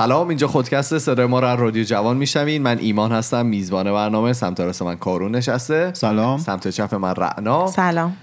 سلام 0.00 0.28
اینجا 0.28 0.46
خودکست 0.46 0.98
صدای 0.98 1.26
ما 1.26 1.40
رو 1.40 1.46
از 1.46 1.58
رادیو 1.58 1.84
جوان 1.84 2.16
میشنوین. 2.16 2.62
من 2.62 2.78
ایمان 2.78 3.12
هستم 3.12 3.46
میزبان 3.46 3.92
برنامه. 3.92 4.32
سمت 4.32 4.60
راست 4.60 4.82
من 4.82 4.96
کارون 4.96 5.34
نشسته. 5.34 5.94
سلام. 5.94 6.38
سمت 6.38 6.68
چپ 6.68 6.94
من 6.94 7.14
رعنا. 7.14 7.66
سلام. 7.66 8.16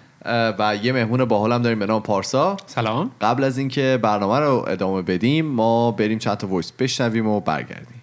و 0.59 0.75
یه 0.83 0.91
مهمون 0.93 1.25
باحالم 1.25 1.61
داریم 1.61 1.79
به 1.79 1.85
نام 1.85 2.01
پارسا. 2.01 2.57
سلام. 2.65 3.11
قبل 3.21 3.43
از 3.43 3.57
اینکه 3.57 3.99
برنامه 4.03 4.39
رو 4.39 4.65
ادامه 4.67 5.01
بدیم 5.01 5.45
ما 5.45 5.91
بریم 5.91 6.19
چند 6.19 6.37
تا 6.37 6.47
وایس 6.47 6.71
بشنویم 6.71 7.27
و 7.27 7.39
برگردیم. 7.39 8.01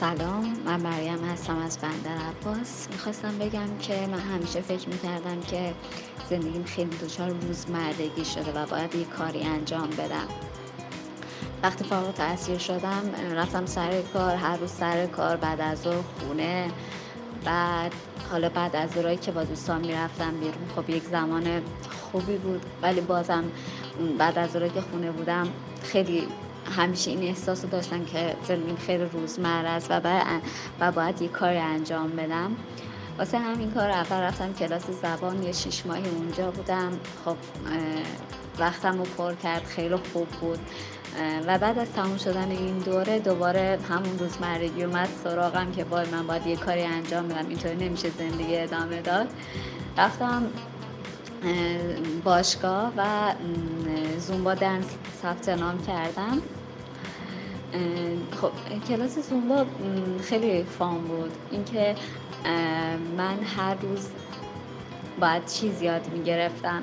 سلام 0.00 0.44
من 0.66 0.80
مریم 0.80 1.24
هستم 1.32 1.56
از 1.66 1.78
بندر 1.78 2.22
عباس. 2.22 2.88
می‌خواستم 2.92 3.38
بگم 3.40 3.78
که 3.80 3.94
من 4.12 4.34
همیشه 4.34 4.60
فکر 4.60 4.88
می‌کردم 4.88 5.40
که 5.50 5.72
زندگیم 6.30 6.64
خیلی 6.64 6.90
دچار 6.96 7.28
روزمرگی 7.28 8.24
شده 8.24 8.52
و 8.60 8.66
باید 8.66 8.94
یه 8.94 9.04
کاری 9.04 9.42
انجام 9.42 9.88
بدم. 9.90 10.28
وقتی 11.64 11.84
فارغ 11.84 12.14
تحصیل 12.14 12.58
شدم 12.58 13.02
رفتم 13.34 13.66
سر 13.66 14.00
کار 14.00 14.34
هر 14.34 14.56
روز 14.56 14.70
سر 14.70 15.06
کار 15.06 15.36
بعد 15.36 15.60
از 15.60 15.78
ظهر 15.78 16.02
خونه 16.18 16.70
بعد 17.44 17.92
حالا 18.30 18.48
بعد 18.48 18.76
از 18.76 18.90
ظهرایی 18.90 19.16
که 19.16 19.32
با 19.32 19.44
دوستان 19.44 19.80
می‌رفتم 19.80 20.30
بیرون. 20.30 20.68
خب 20.76 20.90
یک 20.90 21.02
زمان 21.02 21.62
خوبی 22.12 22.36
بود 22.36 22.62
ولی 22.82 23.00
بازم 23.00 23.44
بعد 24.18 24.38
از 24.38 24.50
ظهرایی 24.50 24.72
که 24.72 24.80
خونه 24.80 25.10
بودم 25.10 25.48
خیلی 25.82 26.28
همیشه 26.76 27.10
این 27.10 27.22
احساس 27.22 27.64
رو 27.64 27.70
داشتم 27.70 28.04
که 28.04 28.36
زندگیم 28.48 28.76
خیلی 28.76 29.04
روزمره 29.04 29.68
است 29.68 29.90
و 29.90 30.00
باید, 30.00 30.42
و 30.80 30.92
باید 30.92 31.22
یه 31.22 31.28
کاری 31.28 31.58
انجام 31.58 32.10
بدم. 32.10 32.56
واسه 33.18 33.38
همین 33.38 33.70
کار 33.70 33.90
اول 33.90 34.20
رفتم 34.20 34.52
کلاس 34.52 34.90
زبان 35.02 35.42
یه 35.42 35.52
شیش 35.52 35.86
ماهی 35.86 36.08
اونجا 36.08 36.50
بودم. 36.50 36.90
خب 37.24 37.36
وقتم 38.58 38.98
رو 38.98 39.04
پر 39.04 39.34
کرد 39.34 39.64
خیلی 39.64 39.96
خوب 39.96 40.28
بود. 40.28 40.58
و 41.46 41.58
بعد 41.58 41.78
از 41.78 41.92
تموم 41.92 42.16
شدن 42.16 42.50
این 42.50 42.78
دوره 42.78 43.18
دوباره 43.18 43.78
همون 43.88 44.18
روزمرگی 44.18 44.84
اومد 44.84 45.08
سراغم 45.24 45.72
که 45.72 45.84
وای 45.84 46.06
من 46.08 46.26
باید 46.26 46.46
یه 46.46 46.56
کاری 46.56 46.82
انجام 46.82 47.28
بدم. 47.28 47.48
اینطوری 47.48 47.88
نمیشه 47.88 48.10
زندگی 48.10 48.56
ادامه 48.56 49.02
داد. 49.02 49.26
رفتم 49.98 50.46
اه، 51.44 51.52
باشگاه 52.24 52.92
و 52.96 53.32
زومبا 54.18 54.54
دنس 54.54 54.84
ثبت 55.22 55.48
نام 55.48 55.86
کردم. 55.86 56.42
خب 58.40 58.50
کلاس 58.88 59.18
زومبا 59.18 59.66
خیلی 60.22 60.64
فان 60.78 60.98
بود. 60.98 61.32
اینکه 61.50 61.94
من 63.16 63.42
هر 63.56 63.74
روز 63.74 64.08
باید 65.20 65.46
چیز 65.46 65.82
یاد 65.82 66.08
می‌گرفتم 66.12 66.82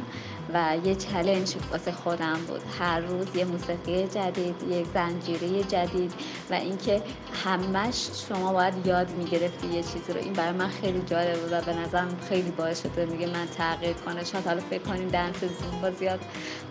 و 0.53 0.77
یه 0.85 0.95
چلنج 0.95 1.55
واسه 1.71 1.91
خودم 1.91 2.39
بود. 2.47 2.61
هر 2.79 2.99
روز 2.99 3.35
یه 3.35 3.45
موسیقی 3.45 4.07
جدید 4.07 4.55
یک 4.69 4.85
زنجیره 4.93 5.63
جدید 5.63 6.13
و 6.49 6.53
اینکه 6.53 7.01
همش 7.45 8.09
شما 8.29 8.53
باید 8.53 8.87
یاد 8.87 9.11
می‌گرفتی 9.11 9.67
یه 9.67 9.83
چیزی 9.83 10.13
رو. 10.13 10.19
این 10.19 10.33
برای 10.33 10.51
من 10.51 10.67
خیلی 10.67 11.01
جالب 11.01 11.39
بود 11.39 11.51
و 11.53 11.61
به 11.61 11.73
نظرم 11.73 12.17
خیلی 12.29 12.51
باعث 12.51 12.83
شده 12.83 13.05
میگه 13.05 13.27
من 13.27 13.45
تغییر 13.57 13.93
کنه 13.93 14.23
شاید 14.23 14.45
حالا 14.45 14.61
فکر 14.69 14.83
کنین 14.83 15.07
دنس 15.07 15.35
زومبا 15.39 15.91
زیاد 15.91 16.19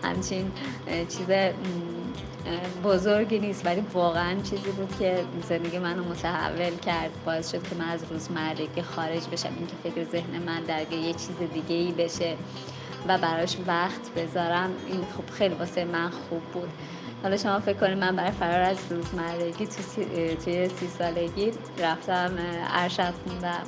همچین 0.03 0.51
چیز 0.87 1.29
بزرگی 2.83 3.39
نیست 3.39 3.65
ولی 3.65 3.81
واقعا 3.93 4.35
چیزی 4.41 4.71
بود 4.71 4.95
که 4.99 5.23
زندگی 5.49 5.79
منو 5.79 6.03
متحول 6.03 6.75
کرد. 6.75 7.11
باعث 7.25 7.51
شد 7.51 7.67
که 7.67 7.75
من 7.75 7.89
از 7.89 8.03
روزمرگی 8.11 8.81
خارج 8.81 9.27
بشم 9.31 9.49
اینکه 9.57 9.73
فکر 9.83 10.03
ذهن 10.11 10.39
من 10.45 10.63
درگیر 10.63 10.99
یه 10.99 11.13
چیز 11.13 11.37
دیگه 11.53 11.75
ای 11.75 11.91
بشه 11.91 12.35
و 13.07 13.17
براش 13.17 13.57
وقت 13.67 14.13
بذارم. 14.15 14.69
این 14.87 15.01
خب 15.17 15.33
خیلی 15.33 15.55
واسه 15.55 15.85
من 15.85 16.09
خوب 16.09 16.41
بود. 16.41 16.69
حالا 17.23 17.37
شما 17.37 17.59
فکر 17.59 17.77
کنید 17.77 17.97
من 17.97 18.15
برای 18.15 18.31
فرار 18.31 18.61
از 18.61 18.77
روزمرگی 18.89 19.67
تو 19.67 19.81
سی- 19.81 20.35
توی 20.45 20.69
سی 20.69 20.87
سالگی 20.87 21.51
رفتم 21.79 22.31
ارشد 22.73 23.13
خوندم 23.27 23.63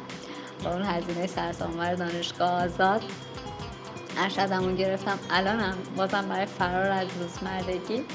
با 0.64 0.72
اون 0.74 0.81
هزینه 0.84 1.28
سرسام‌آور 1.28 1.96
دانشگاه 1.96 2.64
آزاد 2.64 3.03
ارشدمو 4.18 4.75
گرفتم. 4.75 5.19
الانم 5.31 5.78
بازم 5.98 6.25
برای 6.30 6.46
فرار 6.46 6.92
از 6.92 7.08
روزمرگی 7.22 8.06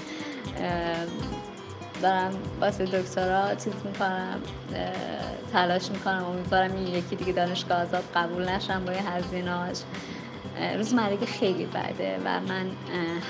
دارم 2.02 2.30
واسه 2.60 2.84
دکترا 2.84 3.54
چیز 3.54 3.72
می‌کنم 3.84 4.40
تلاش 5.52 5.90
می‌کنم 5.90 6.24
امیدوارم 6.24 6.74
این 6.76 6.86
یکی 6.86 7.16
دیگه 7.16 7.32
دانشگاه 7.32 7.82
آزاد 7.82 8.04
قبول 8.14 8.48
نشم 8.48 8.82
این 8.88 9.06
هزینهاش. 9.06 9.76
اه، 10.60 10.76
روزمرگی 10.76 11.26
خیلی 11.26 11.64
بده 11.64 12.18
و 12.24 12.40
من 12.40 12.66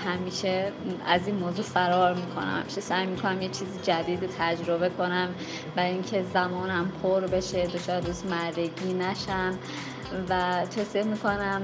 همیشه 0.06 0.72
از 1.06 1.26
این 1.26 1.36
موضوع 1.36 1.64
فرار 1.64 2.14
می‌کنم. 2.14 2.60
همیشه 2.60 2.80
سعی 2.80 3.06
می‌کنم 3.06 3.42
یه 3.42 3.48
چیز 3.48 3.68
جدید 3.82 4.20
تجربه 4.38 4.88
کنم 4.88 5.28
و 5.76 5.80
اینکه 5.80 6.24
زمانم 6.34 6.92
پر 7.02 7.20
بشه 7.20 7.66
دچار 7.66 8.00
روزمرگی 8.00 8.94
نشم. 8.94 9.58
و 10.28 10.62
توصیه 10.76 11.02
می‌کنم 11.02 11.62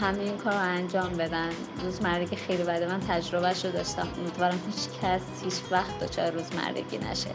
همه 0.00 0.18
این 0.18 0.36
کار 0.36 0.52
رو 0.52 0.58
انجام 0.58 1.12
بدن. 1.12 1.48
روزمرگی 1.84 2.36
خیلی 2.36 2.62
بده. 2.62 2.86
من 2.86 3.00
تجربهش 3.00 3.64
رو 3.64 3.72
داشتم. 3.72 4.08
امیدوارم 4.18 4.60
هیچ 4.66 5.00
کس 5.02 5.20
هیچ 5.44 5.54
وقت 5.70 5.98
دچار 5.98 6.30
روزمرگی 6.30 6.98
نشه. 7.10 7.30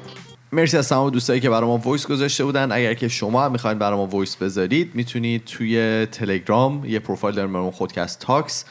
مرسی 0.52 0.78
از 0.78 0.90
تمام 0.90 1.10
دوستایی 1.10 1.40
که 1.40 1.50
برای 1.50 1.68
ما 1.68 1.78
voice 1.78 2.08
گذاشته 2.08 2.46
بودن. 2.46 2.72
اگر 2.72 2.94
که 2.94 3.08
شما 3.08 3.44
هم 3.44 3.52
می‌خواین 3.52 3.80
برای 3.80 3.98
ما 3.98 4.06
voice 4.06 4.36
بذارید 4.36 4.96
می‌تونید 4.96 5.46
توی 5.46 6.06
تلگرام 6.06 6.86
یه 6.86 7.00
پروفایل 7.00 7.36
داریم 7.36 7.58
نام 7.58 7.72
خودکست 7.72 8.20
تاکس 8.20 8.66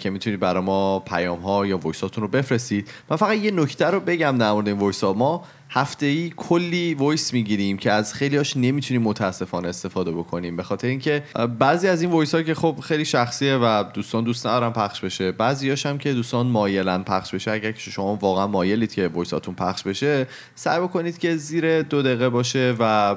که 0.00 0.10
می‌تونید 0.10 0.40
برای 0.40 0.62
ما 0.62 0.98
پیام 0.98 1.40
ها 1.40 1.66
یا 1.66 1.78
voice 1.78 2.00
هاتون 2.00 2.22
رو 2.22 2.28
بفرستید. 2.28 2.88
من 3.10 3.16
فقط 3.16 3.36
یه 3.36 3.50
نکته 3.50 3.86
رو 3.86 4.00
بگم 4.00 4.38
در 4.38 4.52
مورد 4.52 4.68
این 4.68 4.78
voice 4.78 5.04
ها. 5.04 5.12
ما 5.12 5.44
هفته 5.74 6.06
ای 6.06 6.32
کلی 6.36 6.94
voice 6.94 7.32
می‌گیریم 7.32 7.76
که 7.76 7.92
از 7.92 8.14
خیلی 8.14 8.36
هاش 8.36 8.56
نمی‌تونیم 8.56 9.02
متاسفانه 9.02 9.68
استفاده 9.68 10.10
بکنیم. 10.10 10.56
به 10.56 10.62
خاطر 10.62 10.88
اینکه 10.88 11.22
بعضی 11.58 11.88
از 11.88 12.02
این 12.02 12.10
voice 12.10 12.34
ها 12.34 12.42
که 12.42 12.54
خب 12.54 12.76
خیلی 12.82 13.04
شخصیه 13.04 13.56
و 13.56 13.84
دوستان 13.94 14.24
دوست 14.24 14.46
ندارن 14.46 14.70
پخش 14.70 15.00
بشه 15.00 15.32
بعضی 15.32 15.70
هم 15.70 15.98
که 15.98 16.12
دوستان 16.12 16.46
مایلن 16.46 17.02
پخش 17.02 17.34
بشه. 17.34 17.50
اگر 17.50 17.72
که 17.72 17.90
شما 17.90 18.14
واقعا 18.14 18.46
مایلید 18.46 18.94
که 18.94 19.08
voice 19.08 19.32
هاتون 19.32 19.54
پخش 19.54 19.82
بشه 19.82 20.26
سعی 20.54 20.80
بکنید 20.80 21.18
که 21.18 21.36
زیر 21.36 21.82
دو 21.82 22.02
دقیقه 22.02 22.28
باشه 22.28 22.74
و 22.78 23.16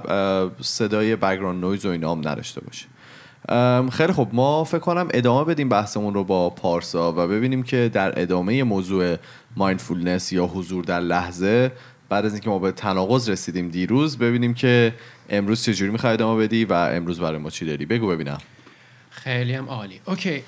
صدای 0.61 1.15
background 1.15 1.63
noise 1.63 1.85
و 1.85 1.89
اینا 1.89 2.11
هم 2.11 2.27
نداشته 2.27 2.61
باشه. 2.61 2.85
خیلی 3.91 4.13
خب 4.13 4.27
ما 4.33 4.63
فکر 4.63 4.79
کنم 4.79 5.07
ادامه 5.13 5.43
بدیم 5.43 5.69
بحثمون 5.69 6.13
رو 6.13 6.23
با 6.23 6.49
پارسا 6.49 7.11
و 7.11 7.15
ببینیم 7.15 7.63
که 7.63 7.89
در 7.93 8.21
ادامه 8.21 8.63
موضوع 8.63 9.15
mindfulness 9.55 10.33
یا 10.33 10.45
حضور 10.45 10.83
در 10.83 10.99
لحظه 10.99 11.71
بعد 12.09 12.25
از 12.25 12.33
اینکه 12.33 12.49
ما 12.49 12.59
به 12.59 12.71
تناقض 12.71 13.29
رسیدیم 13.29 13.69
دیروز 13.69 14.17
ببینیم 14.17 14.53
که 14.53 14.93
امروز 15.29 15.63
چجوری 15.63 15.91
می‌خوای 15.91 16.13
ادامه 16.13 16.43
بدی 16.43 16.65
و 16.65 16.73
امروز 16.73 17.19
برای 17.19 17.37
ما 17.37 17.49
چی 17.49 17.65
داری؟ 17.65 17.85
بگو 17.85 18.07
ببینم. 18.07 18.37
خیلی 19.09 19.53
هم 19.53 19.65
عالی. 19.65 19.99
اوکی 20.05 20.43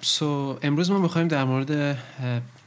سو 0.00 0.58
امروز 0.62 0.90
ما 0.90 0.98
می‌خوایم 0.98 1.28
در 1.28 1.44
مورد 1.44 1.98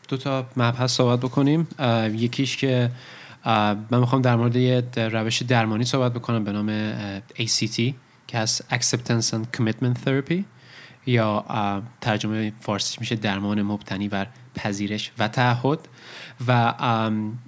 دو 0.07 0.17
تا 0.17 0.47
مبحث 0.57 0.91
صحبت 0.91 1.19
بکنیم. 1.19 1.67
یکیش 2.13 2.57
که 2.57 2.91
من 3.45 3.99
می‌خوام 3.99 4.21
در 4.21 4.35
مورد 4.35 4.55
یه 4.55 4.83
روش 4.95 5.41
درمانی 5.41 5.85
صحبت 5.85 6.13
بکنم 6.13 6.43
به 6.43 6.51
نام 6.51 6.93
ACT 7.29 7.93
که 8.27 8.37
از 8.37 8.61
Acceptance 8.71 9.33
and 9.33 9.57
Commitment 9.57 10.07
Therapy 10.07 10.43
یا 11.05 11.45
ترجمه 12.01 12.53
فارسیش 12.61 12.99
میشه 12.99 13.16
درمان 13.16 13.61
مبتنی 13.61 14.07
بر 14.07 14.27
پذیرش 14.57 15.12
و 15.19 15.28
تعهد. 15.28 15.79
و 16.47 16.73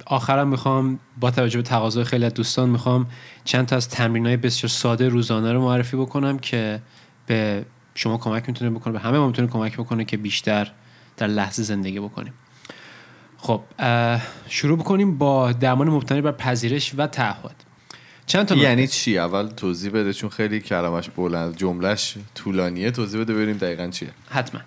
آخرم 0.05 0.47
می‌خوام 0.47 0.99
با 1.19 1.31
توجه 1.31 1.57
به 1.57 1.63
تقاضای 1.63 2.03
خیلی 2.03 2.25
از 2.25 2.33
دوستان 2.33 2.69
می‌خوام 2.69 3.07
چند 3.43 3.65
تا 3.65 3.75
از 3.75 3.89
تمرین 3.89 4.25
های 4.25 4.37
بسیار 4.37 4.69
ساده 4.69 5.09
روزانه 5.09 5.53
رو 5.53 5.61
معرفی 5.61 5.97
بکنم 5.97 6.39
که 6.39 6.81
به 7.25 7.65
شما 7.95 8.17
کمک 8.17 8.43
می‌تونه 8.47 8.71
بکنه 8.71 8.93
به 8.93 8.99
همه 8.99 9.17
ما 9.17 9.27
می‌تونه 9.27 9.47
کمک 9.47 9.77
بکنه 9.77 10.05
که 10.05 10.17
بیشتر 10.17 10.71
در 11.17 11.27
لحظه 11.27 11.63
زندگی 11.63 11.99
بکنیم. 11.99 12.33
خب 13.37 13.61
شروع 14.47 14.77
بکنیم 14.77 15.17
با 15.17 15.51
درمان 15.51 15.89
مبتنی 15.89 16.21
بر 16.21 16.31
پذیرش 16.31 16.93
و 16.97 17.07
تعهد. 17.07 17.55
چند 18.25 18.45
تا. 18.45 18.55
یعنی 18.55 18.87
چی؟ 18.87 19.17
اول 19.17 19.47
توضیح 19.47 19.91
بده 19.91 20.13
چون 20.13 20.29
خیلی 20.29 20.59
کلمش 20.59 21.09
بلند 21.09 21.57
جملهش 21.57 22.15
طولانیه. 22.35 22.91
توضیح 22.91 23.21
بده 23.21 23.33
ببینیم 23.33 23.57
دقیقا 23.57 23.87
چیه. 23.87 24.09
حتما. 24.29 24.61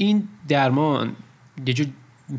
این 0.00 0.28
درمان 0.48 1.12
یه 1.66 1.74
جور 1.74 1.86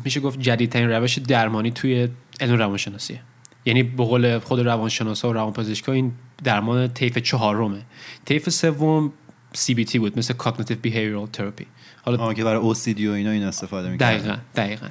میشه 0.04 0.20
گفت 0.20 0.40
جدیدترین 0.40 0.90
روش 0.90 1.18
درمانی 1.18 1.70
توی 1.70 2.08
علم 2.40 2.58
روانشناسیه. 2.58 3.20
یعنی 3.64 3.82
به 3.82 4.04
قول 4.04 4.38
خود 4.38 4.60
روانشناسا 4.60 5.30
و 5.30 5.32
روانپزشکا 5.32 5.92
این 5.92 6.12
درمان 6.44 6.88
طیف 6.88 7.18
چهارمه. 7.18 7.82
طیف 8.24 8.48
سوم 8.48 9.12
CBT 9.54 9.96
بود 9.96 10.18
مثل 10.18 10.34
Cognitive 10.34 10.86
Behavioral 10.86 11.38
Therapy. 11.38 11.64
حالا 12.04 12.34
که 12.34 12.44
برای 12.44 12.74
OCD 12.74 13.00
و 13.00 13.10
اینا 13.10 13.30
این 13.30 13.42
استفاده 13.42 13.90
می‌کنه 13.90 14.08
دقیقا 14.08 14.36
دقیقا. 14.56 14.86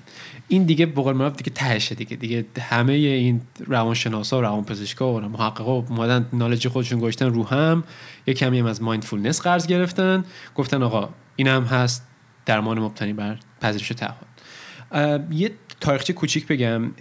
این 0.47 0.63
دیگه 0.63 0.85
به 0.85 1.01
قول 1.01 1.13
معروف 1.13 1.35
دیگه 1.35 1.49
تهشه 1.49 1.95
دیگه. 1.95 2.15
دیگه 2.15 2.45
همه 2.59 2.93
این 2.93 3.41
روانشناسا 3.67 4.37
و 4.37 4.41
روانپزشکا 4.41 5.13
و 5.13 5.19
محققا 5.19 5.71
اومدن 5.71 6.25
نالج 6.33 6.67
خودشون 6.67 6.99
گذاشتن 6.99 7.33
رو 7.33 7.47
هم. 7.47 7.83
یه 8.27 8.33
کمی 8.33 8.59
هم 8.59 8.65
از 8.65 8.81
مایندفولنس 8.81 9.41
قرض 9.41 9.67
گرفتن. 9.67 10.25
گفتن 10.55 10.83
آقا 10.83 11.09
این 11.35 11.47
هم 11.47 11.63
هست. 11.63 12.07
درمان 12.45 12.79
مبتنی 12.79 13.13
بر 13.13 13.37
پذیرش 13.61 13.87
تعهد. 13.87 15.33
یه 15.33 15.51
تاریخچه 15.79 16.13
کوچیک 16.13 16.47
بگم. 16.47 16.91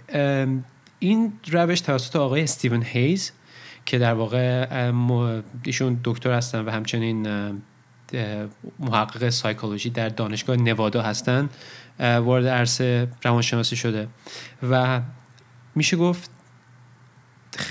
این 0.99 1.33
روش 1.51 1.81
توسط 1.81 2.15
آقای 2.15 2.43
استیون 2.43 2.83
هیز 2.83 3.31
که 3.85 3.97
در 3.97 4.13
واقع 4.13 4.91
ایشون 5.63 5.99
دکتر 6.03 6.31
هستن 6.31 6.65
و 6.65 6.71
همچنین 6.71 7.27
محقق 8.79 9.29
سایکولوژی 9.29 9.89
در 9.89 10.09
دانشگاه 10.09 10.55
نوادا 10.55 11.01
هستن 11.01 11.49
وارد 11.99 12.47
عرصه 12.47 13.07
روانشناسی 13.23 13.75
شده. 13.75 14.07
و 14.69 15.01
میشه 15.75 15.97
گفت 15.97 16.31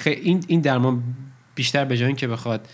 این 0.06 0.44
این 0.46 0.60
درمان 0.60 1.02
بیشتر 1.54 1.84
به 1.84 1.96
جای 1.96 2.14
که 2.14 2.28
بخواد 2.28 2.68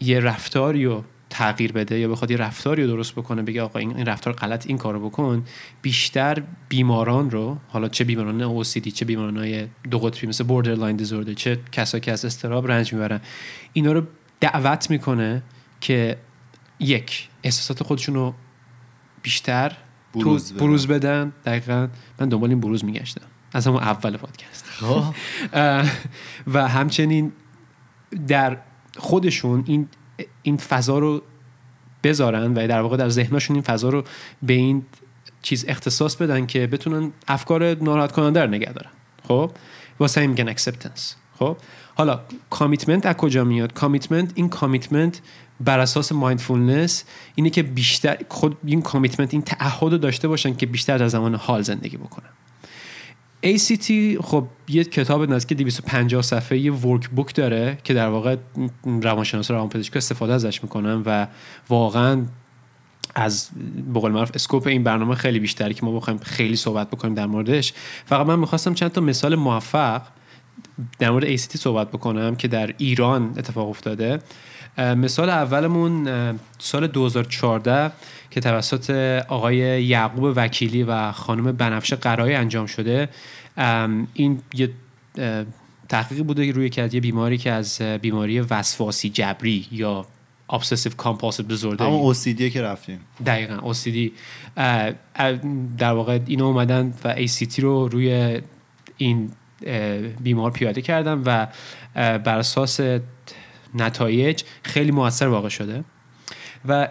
یه 0.00 0.20
رفتاری 0.20 0.84
رو 0.84 1.04
تغییر 1.38 1.72
بده 1.72 1.98
یا 1.98 2.08
بخواد 2.08 2.30
یه 2.30 2.36
رفتاری 2.36 2.82
رو 2.82 2.88
درست 2.88 3.12
بکنه 3.12 3.42
بگه 3.42 3.62
آقا 3.62 3.78
این 3.78 4.06
رفتار 4.06 4.32
غلط 4.32 4.66
این 4.66 4.78
کارو 4.78 5.08
بکن 5.08 5.44
بیشتر 5.82 6.42
بیماران 6.68 7.30
رو 7.30 7.58
حالا 7.68 7.88
چه 7.88 8.04
بیماران 8.04 8.64
OCD 8.64 8.92
چه 8.92 9.04
بیماران 9.04 9.36
های 9.36 9.66
دو 9.90 9.98
قطبی 9.98 10.26
مثل 10.26 10.44
borderline 10.44 10.96
دیزوردر 10.96 11.34
چه 11.34 11.58
کسایی 11.72 12.00
که 12.00 12.12
از 12.12 12.24
استراب 12.24 12.70
رنج 12.70 12.92
می‌برن 12.92 13.20
اینا 13.72 13.92
رو 13.92 14.02
دعوت 14.40 14.90
می‌کنه 14.90 15.42
که 15.80 16.18
یک 16.80 17.28
احساسات 17.42 17.82
خودشون 17.82 18.14
رو 18.14 18.34
بیشتر 19.22 19.72
بروز, 20.14 20.52
بدن. 20.52 20.60
بروز 20.60 20.86
بدن 20.86 21.32
دقیقا 21.44 21.88
من 22.20 22.28
دنبال 22.28 22.50
این 22.50 22.60
بروز 22.60 22.84
میگشتم 22.84 23.26
از 23.52 23.66
همون 23.66 23.82
اول 23.82 24.16
پادکست 24.16 24.64
خب. 24.64 25.04
و 26.54 26.68
همچنین 26.68 27.32
در 28.28 28.56
خودشون 28.96 29.64
این 29.66 29.88
این 30.42 30.56
فضا 30.56 30.98
رو 30.98 31.22
بذارن 32.04 32.54
و 32.54 32.66
در 32.66 32.80
واقع 32.80 32.96
در 32.96 33.08
ذهنشون 33.08 33.56
این 33.56 33.62
فضا 33.62 33.88
رو 33.88 34.04
به 34.42 34.52
این 34.52 34.82
چیز 35.42 35.64
اختصاص 35.68 36.16
بدن 36.16 36.46
که 36.46 36.66
بتونن 36.66 37.12
افکار 37.28 37.74
ناراحت 37.74 38.12
کننده 38.12 38.42
رو 38.42 38.50
نگه 38.50 38.72
دارن. 38.72 38.90
خب؟ 39.28 39.50
واسه 40.00 40.20
این 40.20 40.30
میگن 40.30 40.48
acceptance 40.48 41.16
خب؟ 41.38 41.56
حالا 41.94 42.20
commitment 42.50 43.06
از 43.06 43.16
کجا 43.16 43.44
میاد؟ 43.44 43.72
commitment 43.72 44.32
این 44.34 44.48
commitment 44.48 45.20
بر 45.60 45.78
اساس 45.78 46.12
mindfulness 46.12 47.04
اینه 47.34 47.50
که 47.50 47.62
بیشتر 47.62 48.18
خود 48.28 48.56
این 48.64 48.82
کامیتمنت 48.82 49.34
این 49.34 49.42
تعهد 49.42 49.92
رو 49.92 49.98
داشته 49.98 50.28
باشن 50.28 50.54
که 50.54 50.66
بیشتر 50.66 50.98
در 50.98 51.08
زمان 51.08 51.34
حال 51.34 51.62
زندگی 51.62 51.96
بکنن. 51.96 52.28
ACT 53.46 53.92
خب 54.22 54.46
یه 54.68 54.84
کتاب 54.84 55.32
نزدیک 55.32 55.58
250 55.58 56.22
صفحه 56.22 56.58
یه 56.58 56.72
ورک 56.72 57.08
بوک 57.08 57.34
داره 57.34 57.78
که 57.84 57.94
در 57.94 58.08
واقع 58.08 58.36
روانشناس 58.84 59.50
روانپزشک 59.50 59.96
استفاده 59.96 60.32
ازش 60.32 60.62
می‌کنن 60.62 61.02
و 61.06 61.26
واقعا 61.68 62.26
از 63.14 63.50
بقول 63.94 64.12
معروف 64.12 64.30
اسکوپ 64.34 64.66
این 64.66 64.84
برنامه 64.84 65.14
خیلی 65.14 65.40
بیشتری 65.40 65.74
که 65.74 65.86
ما 65.86 65.92
بخوایم 65.92 66.18
خیلی 66.18 66.56
صحبت 66.56 66.90
بکنیم 66.90 67.14
در 67.14 67.26
موردش. 67.26 67.72
فقط 68.06 68.26
من 68.26 68.38
می‌خواستم 68.38 68.74
چند 68.74 68.92
تا 68.92 69.00
مثال 69.00 69.34
موفق 69.34 70.02
در 70.98 71.10
مورد 71.10 71.36
ACT 71.36 71.56
صحبت 71.56 71.88
بکنم 71.88 72.36
که 72.36 72.48
در 72.48 72.74
ایران 72.78 73.34
اتفاق 73.38 73.68
افتاده. 73.68 74.18
مثال 74.78 75.30
اولمون 75.30 76.08
سال 76.58 76.86
2014 76.86 77.92
که 78.30 78.40
توسط 78.40 78.90
آقای 79.28 79.84
یعقوب 79.84 80.32
وکیلی 80.36 80.82
و 80.82 81.12
خانم 81.12 81.52
بنفشه 81.52 81.96
قرای 81.96 82.34
انجام 82.34 82.66
شده 82.66 83.08
این 84.14 84.42
یه 84.54 84.70
تحقیقی 85.88 86.22
بوده 86.22 86.52
روی 86.52 86.70
که 86.70 86.88
یه 86.92 87.00
بیماری 87.00 87.38
که 87.38 87.52
از 87.52 87.82
بیماری 87.82 88.40
وسواسی 88.40 89.10
جبری 89.10 89.66
یا 89.72 90.06
obsessive 90.52 90.94
compulsive 91.04 91.52
disorder. 91.52 91.80
همون 91.80 92.14
OCD 92.14 92.42
که 92.42 92.62
رفتیم. 92.62 93.00
دقیقا 93.26 93.72
OCD 93.72 94.10
در 95.78 95.92
واقع 95.92 96.18
اینو 96.26 96.44
اومدن 96.44 96.94
و 97.04 97.14
ACT 97.26 97.58
رو 97.58 97.88
روی 97.88 98.40
این 98.96 99.30
بیمار 100.20 100.50
پیاده 100.50 100.82
کردن 100.82 101.22
و 101.24 101.46
بر 101.94 102.38
اساس 102.38 102.80
نتایج 103.74 104.42
خیلی 104.62 104.90
موثر 104.90 105.26
واقع 105.26 105.48
شده. 105.48 105.84
و 106.68 106.88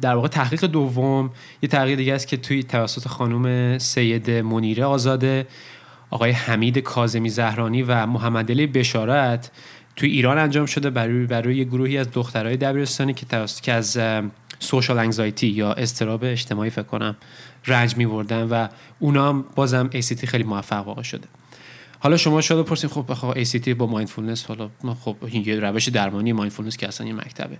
در 0.00 0.14
واقع 0.14 0.28
تحقیق 0.28 0.64
دوم 0.64 1.30
یه 1.62 1.68
تحقیق 1.68 1.98
دیگه 1.98 2.14
است 2.14 2.28
که 2.28 2.36
توی 2.36 2.62
توسط 2.62 3.08
خانم 3.08 3.78
سید 3.78 4.30
منیره 4.30 4.84
آزاده 4.84 5.46
آقای 6.10 6.30
حمید 6.30 6.78
کازمی 6.78 7.30
زهرانی 7.30 7.82
و 7.82 8.06
محمد 8.06 8.50
علی 8.50 8.66
بشارت 8.66 9.50
توی 9.96 10.10
ایران 10.10 10.38
انجام 10.38 10.66
شده 10.66 10.90
برای 10.90 11.26
برای 11.26 11.56
یه 11.56 11.64
گروهی 11.64 11.98
از 11.98 12.10
دخترای 12.12 12.56
دبیرستانی 12.56 13.14
که 13.14 13.26
توسط 13.26 13.60
که 13.60 13.72
از 13.72 14.00
سوشال 14.58 14.98
انگزایتی 14.98 15.46
یا 15.46 15.72
استراب 15.72 16.24
اجتماعی 16.24 16.70
فکر 16.70 16.82
کنم 16.82 17.16
رنج 17.66 17.96
می‌بردن 17.96 18.42
و 18.42 18.68
اونا 18.98 19.32
بازم 19.32 19.90
ACT 19.92 20.24
خیلی 20.24 20.44
موفق 20.44 20.86
واقع 20.86 21.02
شده. 21.02 21.28
حالا 22.00 22.16
شما 22.16 22.40
شاید 22.40 22.64
بپرسین 22.64 22.90
خب 22.90 23.04
بخواه 23.08 23.44
ACT 23.44 23.68
با 23.68 23.86
mindfulness 23.86 24.44
حالا 24.46 24.70
خب 25.00 25.16
این 25.26 25.44
یه 25.46 25.60
روش 25.60 25.88
درمانی 25.88 26.32
mindfulness 26.32 26.76
که 26.76 26.88
اصلا 26.88 27.06
یه 27.06 27.12
مکتبه. 27.12 27.58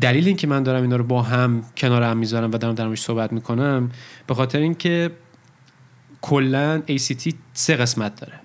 دلیل 0.00 0.26
این 0.26 0.36
که 0.36 0.46
من 0.46 0.62
دارم 0.62 0.82
اینا 0.82 0.96
رو 0.96 1.04
با 1.04 1.22
هم 1.22 1.64
کنار 1.76 2.02
هم 2.02 2.16
می‌ذارم 2.16 2.52
و 2.52 2.58
دارم 2.58 2.74
درمش 2.74 3.00
صحبت 3.00 3.32
می‌کنم 3.32 3.90
به 4.26 4.34
خاطر 4.34 4.58
اینکه 4.58 5.10
کلا 6.20 6.82
ACT 6.88 7.34
سه 7.52 7.76
قسمت 7.76 8.20
داره. 8.20 8.40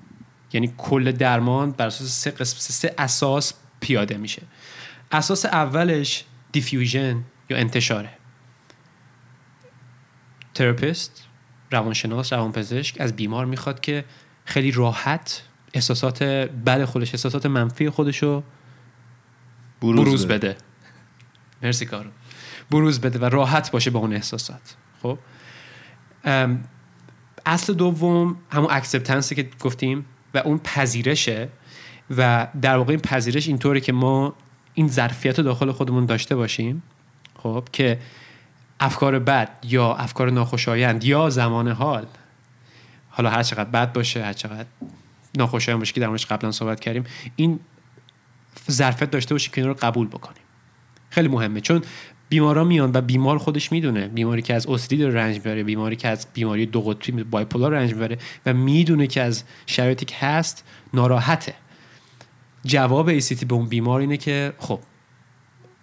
یعنی 0.54 0.74
کل 0.78 1.12
درمان 1.12 1.72
بر 1.72 1.88
اساس 1.88 2.08
سه 2.08 2.32
قسم 2.32 2.58
سه 2.60 2.94
اساس 2.98 3.54
پیاده 3.80 4.18
میشه. 4.18 4.42
اساس 5.12 5.46
اولش 5.46 6.26
diffusion 6.52 7.24
یا 7.50 7.58
انتشاره. 7.58 8.10
therapist 10.54 11.28
روانشناس 11.72 12.34
روانپزشک 12.34 12.96
از 13.00 13.16
بیمار 13.16 13.46
می‌خواد 13.46 13.80
که 13.80 14.06
خیلی 14.46 14.72
راحت 14.72 15.42
احساسات 15.74 16.24
بد 16.24 16.86
خودش 16.86 17.14
احساسات 17.14 17.46
منفی 17.46 17.90
خودشو 17.90 18.44
بروز, 19.82 20.06
بروز 20.06 20.26
بده. 20.26 20.36
بده. 20.38 20.58
مرسی 21.64 21.86
کارو. 21.86 22.10
بروز 22.72 23.02
بده 23.02 23.20
و 23.20 23.26
راحت 23.26 23.72
باشه 23.72 23.90
با 23.92 24.00
اون 24.00 24.14
احساسات. 24.14 24.76
خب؟ 25.04 25.18
اصل 27.46 27.74
دوم 27.74 28.36
همون 28.52 28.68
acceptance 28.72 29.30
ی 29.30 29.36
که 29.36 29.50
گفتیم 29.60 30.06
و 30.34 30.38
اون 30.38 30.58
پذیرشه 30.58 31.50
و 32.18 32.48
در 32.62 32.78
واقع 32.78 32.92
این 32.92 33.00
پذیرش 33.00 33.48
اینطوره 33.48 33.80
که 33.80 33.94
ما 33.94 34.36
این 34.74 34.88
ظرفیت 34.88 35.40
رو 35.40 35.46
داخل 35.46 35.72
خودمون 35.72 36.06
داشته 36.06 36.36
باشیم 36.36 36.84
خب؟ 37.44 37.68
که 37.72 38.00
افکار 38.80 39.20
بد 39.20 39.50
یا 39.64 39.94
افکار 39.94 40.30
ناخوشایند 40.30 41.04
یا 41.04 41.30
زمان 41.30 41.68
حال 41.68 42.06
حالا 43.22 43.36
هر 43.36 43.44
چقدر 43.44 43.70
بد 43.70 43.94
باشه 43.94 44.24
هر 44.24 44.34
چقدر 44.34 44.66
ناخوشایند 45.38 45.80
باشه 45.80 45.94
که 45.94 46.00
در 46.00 46.08
موردش 46.08 46.26
قبلا 46.26 46.52
صحبت 46.52 46.80
کردیم 46.80 47.04
این 47.36 47.60
ظرفیت 48.72 49.12
داشته 49.12 49.36
باشه 49.36 49.52
که 49.52 49.62
این 49.62 49.68
رو 49.68 49.76
قبول 49.82 50.08
بکنیم. 50.08 50.44
خیلی 51.10 51.28
مهمه. 51.28 51.62
چون 51.62 51.82
بیمارا 52.30 52.64
میان 52.64 52.92
و 52.94 53.02
بیمار 53.02 53.38
خودش 53.38 53.72
می‌دونه. 53.72 54.08
بیماری 54.08 54.42
که 54.42 54.54
از 54.54 54.66
اوسیدی 54.66 55.04
رنج 55.04 55.36
می‌بره 55.36 55.64
بیماری 55.64 55.96
که 55.96 56.08
از 56.08 56.28
بیماری 56.34 56.66
دو 56.66 56.82
قطبی 56.82 57.24
بایپولار 57.24 57.72
رنج 57.72 57.94
می‌بره 57.94 58.18
و 58.46 58.54
می‌دونه 58.54 59.08
که 59.08 59.22
از 59.22 59.44
شرایطی 59.66 60.16
هست 60.20 60.66
ناراحته. 60.94 61.54
جواب 62.66 63.08
ایسیتی 63.08 63.46
به 63.46 63.56
اون 63.56 63.68
بیمار 63.68 64.00
اینه 64.00 64.18
که 64.18 64.54
خب 64.58 64.80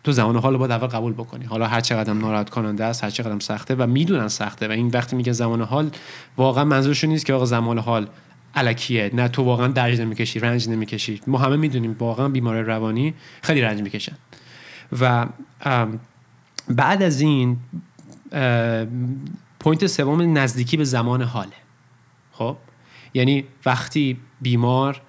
تو 0.05 0.13
زمان 0.13 0.37
حال 0.37 0.57
باید 0.57 0.71
اول 0.71 0.87
قبول 0.87 1.13
بکنی. 1.13 1.45
حالا 1.45 1.67
هر 1.67 1.81
چقدر 1.81 2.13
ناراحت 2.13 2.51
کننده 2.51 2.85
است 2.85 3.05
هر 3.05 3.11
چقدر 3.11 3.41
سخته 3.41 3.75
و 3.75 3.87
می‌دونن 3.87 4.29
سخته 4.29 4.69
و 4.69 4.71
این 4.71 4.89
وقتی 4.89 5.17
میگه 5.17 5.33
زمان 5.33 5.63
حال 5.63 5.91
واقعا 6.37 6.65
منظورشون 6.65 7.11
نیست 7.11 7.27
که 7.27 7.35
آقا 7.35 7.45
زمان 7.45 7.79
حال 7.79 8.09
الکیه. 8.55 9.11
نه 9.15 9.29
تو 9.29 9.43
واقعا 9.43 9.69
درج 9.69 10.01
نمی‌کشی 10.01 10.41
رنج 10.41 10.69
نمی‌کشی. 10.69 11.21
ما 11.27 11.39
همه 11.39 11.57
می‌دونیم 11.57 11.97
واقعا 11.99 12.29
بیمار 12.29 12.63
روانی 12.63 13.15
خیلی 13.43 13.61
رنج 13.61 13.83
می‌کشن 13.83 14.17
و 15.01 15.27
بعد 16.69 17.03
از 17.03 17.21
این 17.21 17.57
point 19.61 19.87
سوم 19.87 20.39
نزدیکی 20.39 20.77
به 20.77 20.85
زمان 20.85 21.23
حاله. 21.23 21.53
خب؟ 22.33 22.57
یعنی 23.15 23.45
وقتی 23.67 24.17
بیمار 24.41 25.01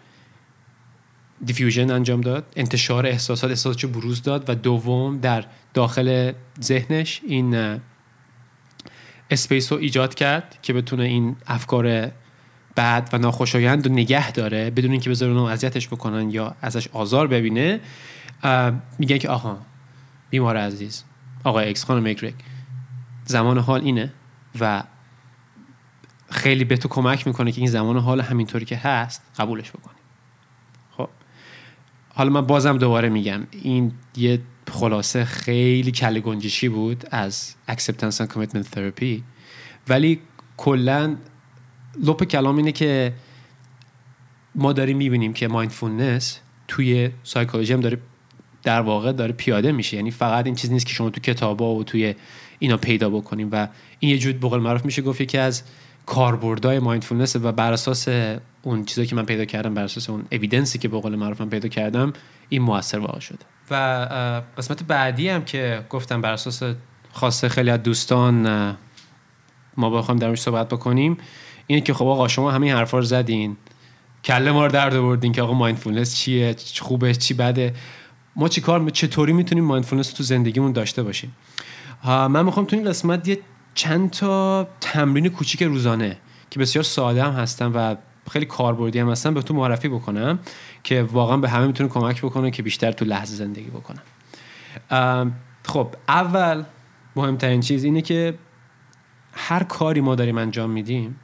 diffusion 1.46 1.92
انجام 1.92 2.22
داد. 2.22 2.54
انتشار 2.56 3.06
احساسات 3.06 3.50
احساسات 3.50 3.86
بروز 3.86 4.22
داد 4.22 4.50
و 4.50 4.56
دوم 4.56 5.20
در 5.20 5.46
داخل 5.74 6.32
ذهنش 6.62 7.22
این 7.28 7.80
space 9.30 9.72
رو 9.72 9.78
ایجاد 9.78 10.16
کرد 10.16 10.58
که 10.62 10.74
بتونه 10.74 11.04
این 11.04 11.36
افکار 11.48 12.12
بد 12.78 13.10
و 13.14 13.18
ناخوشایند 13.18 13.88
رو 13.88 13.94
نگه 13.94 14.32
داره 14.32 14.70
بدون 14.70 14.92
اینکه 14.92 15.10
بذارن 15.10 15.38
اذیتش 15.38 15.88
بکنن 15.88 16.32
یا 16.32 16.56
ازش 16.62 16.88
آزار 16.88 17.28
ببینه. 17.28 17.80
میگن 19.00 19.18
که 19.18 19.30
آها 19.30 19.58
بیمار 20.30 20.58
عزیز 20.58 21.04
آقای 21.44 21.70
X 21.70 21.86
خانم 21.86 22.16
زمان 23.26 23.58
حال 23.58 23.82
اینه 23.82 24.14
و 24.60 24.84
خیلی 26.30 26.64
به 26.64 26.78
تو 26.78 26.88
کمک 26.88 27.28
می‌کنه 27.28 27.52
که 27.52 27.62
این 27.62 27.70
زمان 27.70 27.98
حال 27.98 28.22
همینطوری 28.22 28.66
که 28.66 28.78
هست 28.78 29.22
قبولش 29.38 29.72
بکنی. 29.72 29.99
حالا 32.20 32.30
من 32.30 32.42
بازم 32.42 32.78
دوباره 32.78 33.10
میگم 33.10 33.48
این 33.52 33.92
یه 34.18 34.40
خلاصه 34.72 35.26
خیلی 35.26 35.92
کله 35.92 36.20
گنجشکی 36.20 36.70
بود 36.70 37.04
از 37.12 37.56
acceptance 37.70 38.16
and 38.16 38.28
commitment 38.28 38.76
therapy. 38.76 39.22
ولی 39.88 40.20
کلا 40.58 41.16
لب 42.04 42.24
کلام 42.24 42.58
اینه 42.58 42.72
که 42.72 43.14
ما 44.56 44.74
داریم 44.74 44.98
می‌بینیم 44.98 45.34
که 45.34 45.48
mindfulness 45.48 46.40
توی 46.68 47.10
سایکولوژی 47.24 47.74
هم 47.74 47.80
داره 47.80 47.98
در 48.64 48.82
واقع 48.82 49.12
داره 49.12 49.32
پیاده 49.32 49.72
میشه. 49.72 49.98
یعنی 49.98 50.12
فقط 50.12 50.46
این 50.46 50.56
چیز 50.56 50.72
نیست 50.72 50.86
که 50.86 50.94
شما 50.94 51.10
تو 51.10 51.22
کتابا 51.22 51.76
و 51.76 51.84
توی 51.84 52.16
اینا 52.60 52.78
پیدا 52.78 53.10
بکنیم. 53.10 53.50
و 53.52 53.68
این 54.00 54.12
یه 54.12 54.18
جور 54.18 54.34
بقول 54.34 54.60
معروف 54.60 54.86
میشه 54.86 55.02
گفت 55.02 55.22
یکی 55.22 55.38
از 55.38 55.64
کاربردهای 56.10 56.80
مایندفولنس 56.80 57.36
و 57.36 57.52
بر 57.52 57.74
اساس 57.74 58.08
اون 58.62 58.86
چیزی 58.86 59.08
که 59.08 59.16
من 59.16 59.26
پیدا 59.26 59.46
کردم 59.46 59.74
بر 59.74 59.84
اساس 59.84 60.10
اون 60.10 60.26
اویدنسی 60.32 60.80
که 60.80 60.88
به 60.88 61.00
قول 61.00 61.16
معروف 61.16 61.42
من 61.42 61.50
پیدا 61.50 61.70
کردم 61.70 62.14
این 62.50 62.62
موثر 62.62 63.00
واقع 63.00 63.20
شده. 63.20 63.40
و 63.72 63.76
قسمت 64.58 64.84
بعدی 64.84 65.30
هم 65.30 65.46
که 65.46 65.86
گفتم 65.90 66.22
بر 66.22 66.34
اساس 66.34 66.64
خواسته 67.12 67.50
خیلی 67.50 67.70
از 67.70 67.84
دوستان 67.84 68.48
ما 69.78 69.90
بخوایم 69.90 70.20
درش 70.20 70.42
صحبت 70.42 70.68
بکنیم 70.68 71.18
اینه 71.68 71.82
که 71.82 71.94
خب 71.94 72.06
آقا 72.06 72.28
شما 72.28 72.52
همین 72.52 72.74
حرفا 72.74 72.98
رو 72.98 73.04
زدین 73.04 73.58
کله 74.24 74.52
ما 74.52 74.66
رو 74.66 74.72
درد 74.72 74.96
آوردین 74.96 75.32
که 75.32 75.42
آقا 75.42 75.54
mindfulness 75.54 76.16
چیه 76.16 76.56
خوبه 76.80 77.14
چی 77.14 77.34
بده. 77.34 77.74
ما 78.36 78.48
چی 78.48 78.62
کار 78.62 78.90
چطوری 78.90 79.34
می‌تونیم 79.34 79.64
mindfulness 79.64 80.14
تو 80.14 80.24
زندگیمون 80.24 80.72
داشته 80.72 81.04
باشیم؟ 81.04 81.36
من 82.06 82.46
می‌خوام 82.46 82.66
تو 82.66 82.76
این 82.76 82.86
قسمت 82.86 83.28
یه 83.28 83.40
چند 83.74 84.10
تا 84.10 84.68
تمرین 84.82 85.30
کوچیک 85.30 85.64
روزانه 85.64 86.18
که 86.50 86.60
بسیار 86.60 86.84
ساده 86.84 87.24
هم 87.24 87.32
هستن 87.32 87.66
و 87.66 87.96
خیلی 88.32 88.46
کاربردی 88.46 89.00
هم 89.00 89.10
هستن 89.10 89.34
به 89.34 89.42
تو 89.42 89.54
معرفی 89.54 89.90
بکنم 89.90 90.40
که 90.84 91.04
واقعا 91.04 91.38
به 91.38 91.50
همه 91.50 91.68
می‌تونه 91.68 91.90
کمک 91.90 92.22
بکنه 92.22 92.52
که 92.52 92.64
بیشتر 92.64 92.92
تو 92.92 93.06
لحظه 93.06 93.36
زندگی 93.36 93.70
بکنم. 93.70 94.02
خب 95.66 95.96
اول 96.08 96.64
مهمترین 97.16 97.62
چیز 97.62 97.84
اینه 97.84 98.02
که 98.02 98.34
هر 99.34 99.64
کاری 99.64 100.02
ما 100.02 100.16
داریم 100.16 100.38
انجام 100.38 100.70
میدیم 100.70 101.20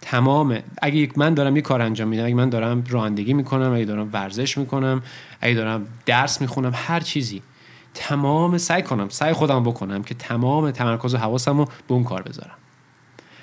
تمام 0.00 0.58
اگه 0.82 1.08
من 1.16 1.34
دارم 1.34 1.56
یه 1.56 1.62
کار 1.62 1.82
انجام 1.82 2.08
میدم 2.08 2.24
اگه 2.24 2.34
من 2.34 2.48
دارم 2.48 2.84
رانندگی 2.88 3.34
می‌کنم 3.34 3.72
اگه 3.72 3.84
دارم 3.84 4.08
ورزش 4.12 4.58
می‌کنم 4.58 5.02
اگه 5.40 5.54
دارم 5.54 5.86
درس 6.06 6.40
می‌خونم 6.40 6.72
هر 6.74 7.00
چیزی 7.00 7.42
تمام 7.94 8.58
سعی 8.58 8.82
کنم 8.82 9.08
سعی 9.08 9.32
خودم 9.32 9.62
بکنم 9.62 10.02
که 10.02 10.14
تمام 10.14 10.70
تمرکز 10.70 11.14
و 11.14 11.18
حواسم 11.18 11.58
رو 11.58 11.64
به 11.64 11.94
اون 11.94 12.04
کار 12.04 12.22
بذارم. 12.22 12.54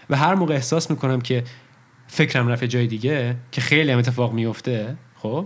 و 0.10 0.18
هر 0.18 0.36
موقع 0.36 0.54
احساس 0.54 0.92
می‌کنم 0.92 1.22
که 1.22 1.44
فکرم 2.08 2.48
رفت 2.48 2.64
جای 2.64 2.88
دیگه 2.88 3.36
که 3.52 3.62
خیلی 3.62 3.92
هم 3.92 4.00
اتفاق 4.00 4.34
میفته 4.34 4.96
خب 5.16 5.46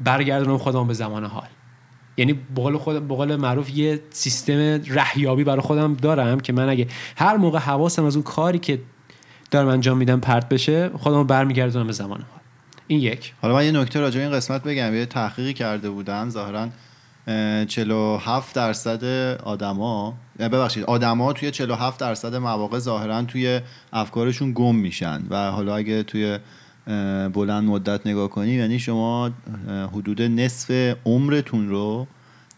برگردونم 0.00 0.58
خودم 0.58 0.86
به 0.86 0.94
زمان 0.94 1.24
حال. 1.24 1.48
یعنی 2.16 2.32
بقول 2.32 2.78
خود 2.78 3.08
بقول 3.08 3.36
معروف 3.36 3.70
یه 3.70 4.00
سیستم 4.10 4.80
رهیابی 4.88 5.44
برای 5.44 5.60
خودم 5.60 5.94
دارم 5.94 6.40
که 6.40 6.52
من 6.52 6.68
اگه 6.68 6.86
هر 7.16 7.36
موقع 7.36 7.58
حواسم 7.58 8.04
از 8.04 8.16
اون 8.16 8.22
کاری 8.22 8.58
که 8.58 8.80
دارم 9.50 9.68
انجام 9.68 9.96
میدم 9.96 10.20
پرت 10.20 10.48
بشه 10.48 10.88
خودم 10.88 11.24
برمیگردونم 11.24 11.86
به 11.86 11.92
زمان 11.92 12.18
حال. 12.18 12.40
این 12.86 13.00
یک. 13.00 13.34
حالا 13.42 13.54
من 13.54 13.64
یه 13.64 13.72
نکته 13.72 14.00
راجع 14.00 14.20
این 14.20 14.30
قسمت 14.30 14.62
بگم. 14.62 14.94
یه 14.94 15.06
تحقیقی 15.06 15.52
کرده 15.52 15.90
بودن 15.90 16.28
ظاهرا 16.28 16.68
47 17.26 18.54
درصد 18.54 19.04
آدما 19.44 20.14
ببخشید 20.38 20.84
آدما 20.84 21.32
توی 21.32 21.50
47 21.50 22.00
درصد 22.00 22.34
مواقع 22.34 22.78
ظاهرا 22.78 23.22
توی 23.22 23.60
افکارشون 23.92 24.52
گم 24.54 24.74
میشن. 24.74 25.22
و 25.30 25.50
حالا 25.50 25.76
اگه 25.76 26.02
توی 26.02 26.38
بلند 27.32 27.64
مدت 27.64 28.06
نگاه 28.06 28.28
کنی 28.28 28.50
یعنی 28.50 28.78
شما 28.78 29.30
حدود 29.92 30.22
نصف 30.22 30.96
عمرتون 31.04 31.68
رو 31.68 32.06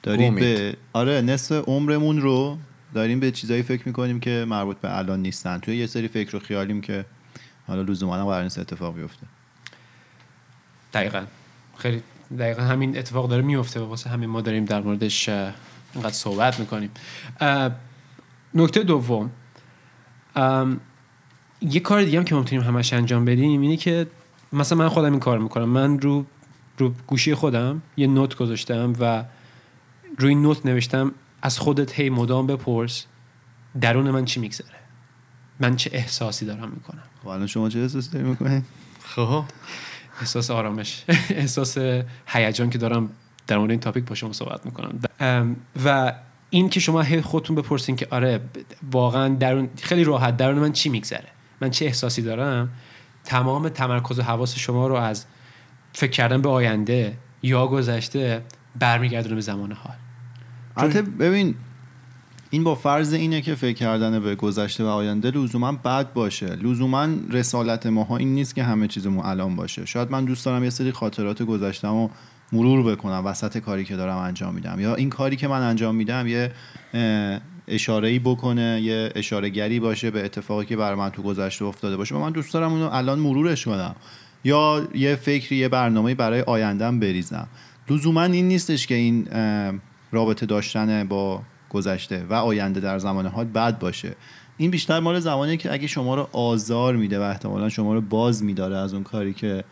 دارید 0.02 0.34
به 0.34 0.76
آره 0.92 1.20
نصف 1.20 1.68
عمرمون 1.68 2.20
رو 2.20 2.58
داریم 2.94 3.20
به 3.20 3.30
چیزایی 3.30 3.62
فکر 3.62 3.82
می‌کنیم 3.86 4.20
که 4.20 4.46
مربوط 4.48 4.76
به 4.76 4.98
الان 4.98 5.22
نیستن. 5.22 5.58
توی 5.58 5.76
یه 5.76 5.86
سری 5.86 6.08
فکر 6.08 6.36
و 6.36 6.38
خیالیم 6.38 6.80
که 6.80 7.04
حالا 7.66 7.82
لزوما 7.82 8.26
قرار 8.26 8.42
نیست 8.42 8.58
اتفاق 8.58 8.94
بیفته. 8.94 9.26
دقیقا. 10.94 11.22
خیلی 11.76 12.02
دقیقا 12.38 12.62
همین 12.62 12.98
اتفاق 12.98 13.28
داره 13.28 13.42
میفته 13.42 13.80
و 13.80 13.88
واسه 13.88 14.10
همین 14.10 14.30
ما 14.30 14.40
داریم 14.40 14.64
در 14.64 14.80
موردش 14.80 15.28
اینقدر 15.28 16.12
صحبت 16.12 16.60
می‌کنیم. 16.60 16.90
نکته 18.54 18.82
دوم 18.82 19.30
یه 21.60 21.80
کار 21.80 22.02
دیگه 22.02 22.18
هم 22.18 22.24
که 22.24 22.34
ما 22.34 22.40
می‌تونیم 22.40 22.64
همش 22.64 22.92
انجام 22.92 23.24
بدیم 23.24 23.60
اینه 23.60 23.76
که 23.76 24.06
مثلا 24.52 24.78
من 24.78 24.88
خودم 24.88 25.10
این 25.10 25.20
کار 25.20 25.38
می‌کنم. 25.38 25.68
من 25.68 26.00
رو 26.00 26.26
رو 26.78 26.94
گوشی 27.06 27.34
خودم 27.34 27.82
یه 27.96 28.06
نوت 28.06 28.36
گذاشتم 28.36 28.92
و 29.00 29.24
روی 30.18 30.34
نوت 30.34 30.66
نوشتم 30.66 31.12
از 31.42 31.58
خودت 31.58 32.00
هی 32.00 32.10
مدام 32.10 32.46
بپرس 32.46 33.06
درون 33.80 34.10
من 34.10 34.24
چی 34.24 34.40
میگذره. 34.40 34.78
من 35.60 35.76
چه 35.76 35.90
احساسی 35.92 36.46
دارم 36.46 36.68
می‌کنم. 36.68 37.02
خب 37.22 37.28
الان 37.28 37.46
شما 37.46 37.68
چه 37.68 37.78
احساسی 37.78 38.10
داری 38.10 38.24
می‌کنید؟ 38.24 38.64
خب. 39.04 39.44
احساس 40.20 40.50
آرامش 40.50 41.04
احساس 41.30 41.78
هیجان 42.26 42.70
که 42.70 42.78
دارم 42.78 43.10
در 43.46 43.58
مورد 43.58 43.70
این 43.70 43.80
تاپیک 43.80 44.04
با 44.04 44.14
شما 44.14 44.32
صحبت 44.32 44.66
می‌کنم. 44.66 45.00
و 45.84 46.12
این 46.50 46.68
که 46.68 46.80
شما 46.80 47.04
خودتون 47.22 47.56
بپرسین 47.56 47.96
که 47.96 48.06
آره 48.10 48.40
واقعا 48.92 49.28
درون 49.28 49.68
خیلی 49.82 50.04
راحت 50.04 50.36
درون 50.36 50.58
من 50.58 50.72
چی 50.72 50.88
میگذره؟ 50.88 51.28
من 51.60 51.70
چه 51.70 51.84
احساسی 51.84 52.22
دارم؟ 52.22 52.68
تمام 53.24 53.68
تمرکز 53.68 54.18
و 54.18 54.22
حواس 54.22 54.58
شما 54.58 54.86
رو 54.86 54.94
از 54.94 55.24
فکر 55.92 56.10
کردن 56.10 56.42
به 56.42 56.48
آینده 56.48 57.16
یا 57.42 57.66
گذشته 57.66 58.42
برمیگردونه 58.78 59.34
به 59.34 59.40
زمان 59.40 59.72
حال. 59.72 59.96
البته 60.76 61.02
ببین 61.02 61.54
این 62.50 62.64
با 62.64 62.74
فرض 62.74 63.12
اینه 63.12 63.40
که 63.40 63.54
فکر 63.54 63.76
کردن 63.76 64.20
به 64.20 64.34
گذشته 64.34 64.84
و 64.84 64.86
آینده 64.86 65.30
لزوما 65.30 65.72
بد 65.72 66.12
باشه. 66.12 66.46
لزوما 66.46 67.08
رسالت 67.30 67.86
ماها 67.86 68.16
این 68.16 68.34
نیست 68.34 68.54
که 68.54 68.62
همه 68.62 68.88
چیزمون 68.88 69.26
الان 69.26 69.56
باشه. 69.56 69.86
شاید 69.86 70.10
من 70.10 70.24
دوست 70.24 70.44
دارم 70.44 70.64
یه 70.64 70.70
سری 70.70 70.92
خاطرات 70.92 71.42
گذشتم 71.42 72.10
مرور 72.52 72.92
بکنم 72.92 73.22
وسط 73.24 73.58
کاری 73.58 73.84
که 73.84 73.96
دارم 73.96 74.16
انجام 74.16 74.54
میدم. 74.54 74.80
یا 74.80 74.94
این 74.94 75.10
کاری 75.10 75.36
که 75.36 75.48
من 75.48 75.62
انجام 75.62 75.94
میدم 75.94 76.26
یه 76.26 76.52
اشاره 77.68 78.08
ای 78.08 78.18
بکنه 78.18 78.80
یه 78.82 79.12
اشاره 79.14 79.48
گری 79.48 79.80
باشه 79.80 80.10
به 80.10 80.24
اتفاقی 80.24 80.64
که 80.64 80.76
برای 80.76 80.98
من 80.98 81.10
تو 81.10 81.22
گذشته 81.22 81.64
افتاده 81.64 81.96
باشه. 81.96 82.14
و 82.14 82.18
من 82.18 82.32
دوست 82.32 82.54
دارم 82.54 82.72
اونو 82.72 82.88
الان 82.92 83.18
مرورش 83.18 83.64
کنم. 83.64 83.96
یا 84.44 84.88
یه 84.94 85.16
فکری 85.16 85.56
یه 85.56 85.68
برنامه 85.68 86.14
برای 86.14 86.40
آیندهم 86.40 87.00
بریزم. 87.00 87.48
لزوما 87.90 88.22
این 88.22 88.48
نیستش 88.48 88.86
که 88.86 88.94
این 88.94 89.28
رابطه 90.12 90.46
داشتن 90.46 91.08
با 91.08 91.42
گذشته 91.70 92.24
و 92.30 92.34
آینده 92.34 92.80
در 92.80 92.98
زمان 92.98 93.26
حال 93.26 93.44
بد 93.44 93.78
باشه. 93.78 94.14
این 94.56 94.70
بیشتر 94.70 95.00
مال 95.00 95.20
زمانی 95.20 95.56
که 95.56 95.72
اگه 95.72 95.86
شما 95.86 96.14
رو 96.14 96.28
آزار 96.32 96.96
میده 96.96 97.18
و 97.18 97.22
احتمالا 97.22 97.68
شما 97.68 97.94
رو 97.94 98.00
باز 98.00 98.44
میداره 98.44 98.76
از 98.76 98.94
اون 98.94 99.02
کاری 99.02 99.32
که 99.32 99.64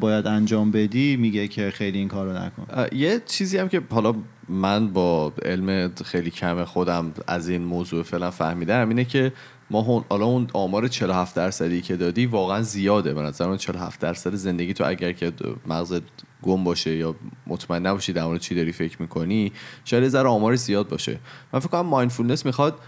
باید 0.00 0.26
انجام 0.26 0.70
بدی 0.70 1.16
میگه 1.16 1.48
که 1.48 1.70
خیلی 1.70 1.98
این 1.98 2.08
کار 2.08 2.26
رو 2.26 2.32
نکن 2.32 2.86
یه 2.92 3.22
چیزی 3.26 3.58
هم 3.58 3.68
که 3.68 3.82
حالا 3.90 4.14
من 4.48 4.88
با 4.88 5.32
علم 5.42 5.90
خیلی 6.04 6.30
کم 6.30 6.64
خودم 6.64 7.12
از 7.26 7.48
این 7.48 7.62
موضوع 7.62 8.02
فعلا 8.02 8.30
فهمیدم 8.30 8.88
اینه 8.88 9.04
که 9.04 9.32
ما 9.70 10.04
حالا 10.10 10.24
اون 10.24 10.46
آمار 10.52 10.88
47 10.88 11.36
درصدی 11.36 11.80
که 11.80 11.96
دادی 11.96 12.26
واقعا 12.26 12.62
زیاده. 12.62 13.14
به 13.14 13.22
نظر 13.22 13.46
من 13.46 13.56
47 13.56 14.00
درصد 14.00 14.34
زندگی 14.34 14.74
تو 14.74 14.88
اگر 14.88 15.12
که 15.12 15.32
مغزت 15.66 16.02
گم 16.42 16.64
باشه 16.64 16.96
یا 16.96 17.14
مطمئن 17.46 17.86
نباشی 17.86 18.12
در 18.12 18.24
مورد 18.24 18.40
چی 18.40 18.54
داری 18.54 18.72
فکر 18.72 19.02
می‌کنی 19.02 19.52
شاید 19.84 20.08
ذره 20.08 20.28
آمار 20.28 20.56
زیاد 20.56 20.88
باشه. 20.88 21.18
من 21.52 21.60
فکر 21.60 21.68
کنم 21.68 21.86
مایندفولنس 21.86 22.46
می‌خواد 22.46 22.78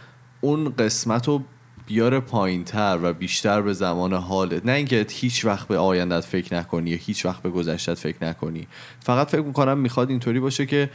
اون 0.41 0.75
قسمت 0.79 1.29
رو 1.29 1.43
بیاره 1.87 2.21
پایین 2.21 2.65
تر 2.65 2.99
و 3.03 3.13
بیشتر 3.13 3.63
به 3.63 3.73
زمان 3.73 4.13
حالت 4.13 4.67
نه 4.67 4.73
اینکه 4.73 5.07
هیچ 5.11 5.45
وقت 5.45 5.69
به 5.69 5.79
آیندت 5.79 6.25
فکر 6.25 6.57
نکنی 6.57 6.91
یا 6.91 6.97
هیچ 7.01 7.27
وقت 7.27 7.43
به 7.43 7.51
گذشتت 7.51 7.95
فکر 7.95 8.25
نکنی. 8.25 8.67
فقط 9.01 9.29
فکر 9.29 9.43
می‌کنم 9.43 9.79
می‌خواد 9.79 10.11
اینطوری 10.11 10.41
باشه 10.41 10.67
که 10.67 10.91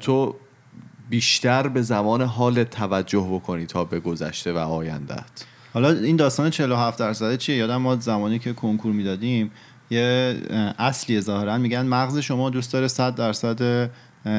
تو 0.00 0.36
بیشتر 1.10 1.68
به 1.68 1.82
زمان 1.82 2.22
حال 2.22 2.64
توجه 2.64 3.28
بکنی 3.32 3.66
تا 3.66 3.84
به 3.84 4.00
گذشته 4.00 4.52
و 4.52 4.56
آیندت 4.56 5.44
حالا 5.74 5.90
این 5.90 6.16
داستان 6.16 6.50
47 6.50 6.98
درصد 6.98 7.36
چیه؟ 7.36 7.56
یادم 7.56 7.76
ما 7.76 7.96
زمانی 7.96 8.38
که 8.38 8.52
کنکور 8.52 8.92
می‌دادیم 8.92 9.50
یه 9.90 10.36
اصلی 10.78 11.20
ظاهرا 11.20 11.58
میگن 11.58 11.86
مغز 11.86 12.18
شما 12.18 12.50
دوست 12.50 12.72
داره 12.72 12.88
100 12.88 13.14
درصد 13.14 13.90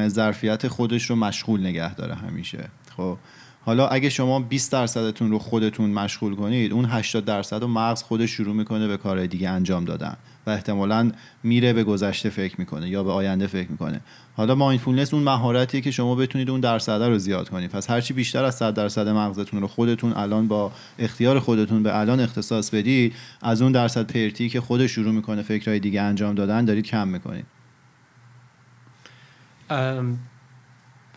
ظرفیت 0.08 0.68
خودش 0.68 1.10
رو 1.10 1.16
مشغول 1.16 1.60
نگه 1.60 1.94
داره 1.94 2.14
همیشه. 2.14 2.68
خب 2.96 3.16
حالا 3.64 3.88
اگه 3.88 4.08
شما 4.08 4.40
20 4.40 4.72
درصدتون 4.72 5.30
رو 5.30 5.38
خودتون 5.38 5.90
مشغول 5.90 6.34
کنید 6.34 6.72
اون 6.72 6.84
80 6.84 7.24
درصد 7.24 7.62
رو 7.62 7.68
مغز 7.68 8.02
خودش 8.02 8.30
شروع 8.30 8.54
می‌کنه 8.54 8.88
به 8.88 8.96
کارهای 8.96 9.28
دیگه 9.28 9.48
انجام 9.48 9.84
دادن. 9.84 10.16
و 10.46 10.50
احتمالا 10.50 11.12
میره 11.42 11.72
به 11.72 11.84
گذشته 11.84 12.30
فکر 12.30 12.54
می‌کنه 12.58 12.88
یا 12.88 13.04
به 13.04 13.12
آینده 13.12 13.46
فکر 13.46 13.70
می‌کنه. 13.70 14.00
حالا 14.36 14.54
مایندفولنس 14.54 15.14
اون 15.14 15.22
مهارتیه 15.22 15.80
که 15.80 15.90
شما 15.90 16.14
بتونید 16.14 16.50
اون 16.50 16.60
درصد 16.60 17.02
رو 17.02 17.18
زیاد 17.18 17.48
کنید 17.48 17.70
پس 17.70 17.90
هرچی 17.90 18.14
بیشتر 18.14 18.44
از 18.44 18.54
100 18.54 18.74
درصد 18.74 19.08
مغزتون 19.08 19.60
رو 19.60 19.66
خودتون 19.66 20.12
الان 20.12 20.48
با 20.48 20.72
اختیار 20.98 21.40
خودتون 21.40 21.82
به 21.82 21.98
الان 21.98 22.20
اختصاص 22.20 22.70
بدید 22.70 23.14
از 23.42 23.62
اون 23.62 23.72
درصد 23.72 24.12
پرتی 24.12 24.48
که 24.48 24.60
خودش 24.60 24.90
شروع 24.90 25.12
می‌کنه 25.12 25.42
فکرهای 25.42 25.80
دیگه 25.80 26.02
انجام 26.02 26.34
دادن 26.34 26.64
دارید 26.64 26.84
کم 26.84 27.08
می‌کنید. 27.08 27.46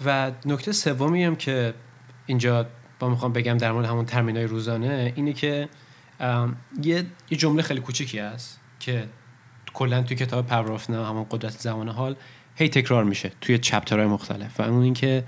و 0.06 0.32
نکته 0.46 0.72
سومی 0.72 1.24
هم 1.24 1.36
که 1.36 1.74
اینجا 2.26 2.66
با 3.00 3.10
می‌خوام 3.10 3.34
بگم 3.34 3.58
در 3.58 3.72
مورد 3.72 3.86
همون 3.86 4.06
ترمینای 4.06 4.44
روزانه 4.44 5.14
اینه 5.16 5.34
که 5.34 5.70
یه 6.84 7.06
جمله 7.32 7.62
خیلی 7.62 7.80
کوچیکی 7.80 8.20
هست. 8.20 8.60
که 8.86 9.08
کلا 9.74 10.04
توی 10.04 10.18
کتاب 10.18 10.54
نه 10.54 11.08
همون 11.08 11.26
قدرت 11.32 11.52
زمان 11.52 11.90
حال 11.90 12.16
هی 12.56 12.70
تکرار 12.70 13.04
میشه 13.04 13.32
توی 13.42 13.58
چپترهای 13.58 14.08
مختلف. 14.08 14.60
و 14.60 14.64
اون 14.64 14.84
اینکه 14.84 15.24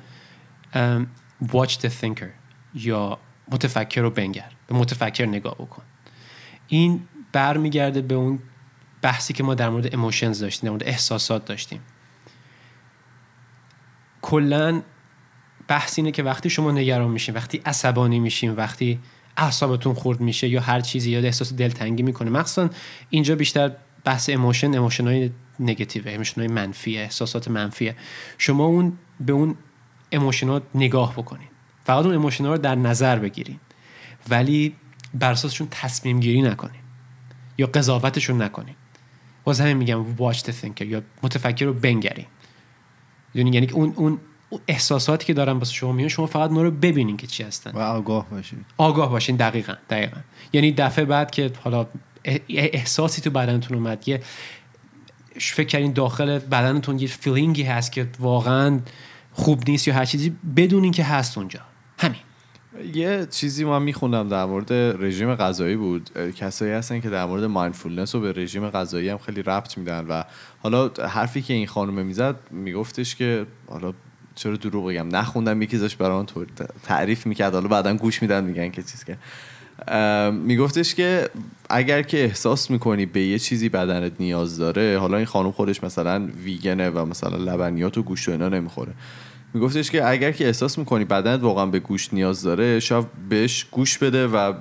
watch 1.43 1.71
the 1.81 1.89
thinker 2.01 2.29
یا 2.73 3.17
متفکر 3.51 4.01
رو 4.01 4.09
بنگر 4.09 4.51
به 4.67 4.75
متفکر 4.75 5.25
نگاه 5.25 5.55
بکن. 5.55 5.83
این 6.67 7.07
برمیگرده 7.31 8.01
به 8.01 8.15
اون 8.15 8.39
بحثی 9.01 9.33
که 9.33 9.43
ما 9.43 9.55
در 9.55 9.69
مورد 9.69 9.95
اموشنز 9.95 10.39
داشتیم 10.39 10.67
در 10.67 10.71
مورد 10.71 10.83
احساسات 10.83 11.45
داشتیم. 11.45 11.79
کلا 14.21 14.81
بحث 15.67 15.99
اینه 15.99 16.11
که 16.11 16.23
وقتی 16.23 16.49
شما 16.49 16.71
نگران 16.71 17.11
میشین 17.11 17.35
وقتی 17.35 17.61
عصبانی 17.65 18.19
میشین 18.19 18.53
وقتی 18.53 18.99
اعصابتون 19.37 19.93
خورد 19.93 20.21
میشه 20.21 20.47
یا 20.47 20.61
هر 20.61 20.81
چیزی 20.81 21.11
یا 21.11 21.19
احساس 21.19 21.53
دلتنگی 21.53 22.03
می‌کنه. 22.03 22.29
مخصوصا 22.29 22.69
اینجا 23.09 23.35
بیشتر 23.35 23.71
بحث 24.03 24.29
emotion 24.29 24.77
emotion 24.77 25.07
های 25.07 25.31
negative 25.59 26.03
emotion 26.07 26.41
های 26.41 26.47
منفیه 26.47 27.01
احساسات 27.01 27.47
منفیه 27.47 27.95
شما 28.37 28.65
اون 28.65 28.93
به 29.19 29.33
اون 29.33 29.55
emotion 30.11 30.57
ات 30.57 30.63
نگاه 30.75 31.13
بکنین. 31.13 31.47
فقط 31.85 32.05
اون 32.05 32.15
emotion 32.15 32.45
رو 32.45 32.57
در 32.57 32.75
نظر 32.75 33.19
بگیرین. 33.19 33.59
ولی 34.29 34.75
بر 35.13 35.31
اساسشون 35.31 35.67
تصمیم 35.71 36.19
گیری 36.19 36.41
نکنین. 36.41 36.81
یا 37.57 37.67
قضاوتشون 37.67 38.41
نکنین. 38.41 38.75
باز 39.43 39.61
همین 39.61 39.77
میگم 39.77 40.05
watch 40.17 40.37
the 40.37 40.51
thinker 40.61 40.81
یا 40.81 41.01
متفکر 41.23 41.65
رو 41.65 41.73
بنگرین. 41.73 42.25
یعنی 43.35 43.69
اون 43.69 43.93
اون 43.95 44.19
احساساتی 44.67 45.25
که 45.25 45.33
دارن 45.33 45.57
واسه 45.57 45.73
شما 45.73 45.91
میان 45.91 46.09
شما 46.09 46.25
فقط 46.25 46.49
اونا 46.49 46.61
رو 46.61 46.71
ببینین 46.71 47.17
که 47.17 47.27
چی 47.27 47.43
هستن. 47.43 47.71
و 47.71 47.79
آگاه 47.79 48.29
باشین. 48.29 48.65
آگاه 48.77 49.09
باشین 49.11 49.35
دقیقا 49.35 49.73
دقیقا. 49.89 50.19
یعنی 50.53 50.71
دفعه 50.71 51.05
بعد 51.05 51.31
که 51.31 51.51
حالا 51.63 51.87
احساسی 52.49 53.21
تو 53.21 53.29
بدنتون 53.29 53.77
اومد 53.77 54.07
یه 54.07 54.21
فکر 55.39 55.67
کردین 55.67 55.93
داخل 55.93 56.39
بدنتون 56.39 56.99
یه 56.99 57.07
feeling 57.07 57.56
ی 57.56 57.63
هست 57.63 57.91
که 57.91 58.07
واقعا 58.19 58.79
خوب 59.33 59.69
نیست 59.69 59.87
یا 59.87 59.93
هر 59.93 60.05
چیزی 60.05 60.35
بدونین 60.57 60.91
که 60.91 61.03
هست 61.03 61.37
اونجا. 61.37 61.59
همین. 61.99 62.19
یه 62.93 63.27
چیزی 63.31 63.63
ما 63.63 63.79
میخوندم 63.79 64.29
در 64.29 64.45
مورد 64.45 64.73
رژیم 64.73 65.35
غذایی 65.35 65.75
بود. 65.75 66.09
کسایی 66.35 66.71
هستن 66.71 66.99
که 66.99 67.09
در 67.09 67.25
مورد 67.25 67.43
mindfulness 67.43 68.15
و 68.15 68.19
به 68.19 68.31
رژیم 68.31 68.69
غذایی 68.69 69.09
هم 69.09 69.17
خیلی 69.17 69.41
ربط 69.41 69.77
میدن 69.77 70.05
و 70.05 70.23
حالا 70.59 70.91
حرفی 71.09 71.41
که 71.41 71.53
این 71.53 71.67
خانم 71.67 72.05
می‌زد 72.05 72.35
میگفتش 72.51 73.15
که 73.15 73.45
حالا 73.67 73.93
چرا 74.37 74.55
دروغ 74.55 74.89
بگم؟ 74.89 75.07
نخوندم 75.07 75.61
یکی 75.61 75.77
برای 75.99 76.25
طور 76.25 76.47
تعریف 76.83 77.25
می‌کرد. 77.25 77.53
حالا 77.53 77.67
بعدا 77.67 77.93
گوش 77.93 78.21
میدن 78.21 78.43
میگن 78.43 78.69
که 78.69 78.83
چیز 78.83 79.03
که. 79.03 79.17
میگفتش 80.31 80.95
که 80.95 81.29
اگر 81.69 82.01
که 82.01 82.23
احساس 82.23 82.71
می‌کنی 82.71 83.05
به 83.05 83.21
یه 83.21 83.39
چیزی 83.39 83.69
بدنت 83.69 84.11
نیاز 84.19 84.57
داره 84.57 84.99
حالا 84.99 85.17
این 85.17 85.25
خانم 85.25 85.51
خودش 85.51 85.83
مثلا 85.83 86.27
ویگنه 86.43 86.89
و 86.89 87.05
مثلا 87.05 87.37
لبنیات 87.37 87.97
و 87.97 88.03
گوشت 88.03 88.29
و 88.29 88.31
اینا 88.31 88.49
نمی‌خوره. 88.49 88.93
میگفتش 89.53 89.91
که 89.91 90.07
اگر 90.09 90.31
که 90.31 90.45
احساس 90.45 90.77
می‌کنی 90.77 91.05
بدنت 91.05 91.43
واقعا 91.43 91.65
به 91.65 91.79
گوشت 91.79 92.13
نیاز 92.13 92.41
داره 92.41 92.79
شاید 92.79 93.05
بهش 93.29 93.65
گوش 93.71 93.97
بده 93.97 94.27
و 94.27 94.53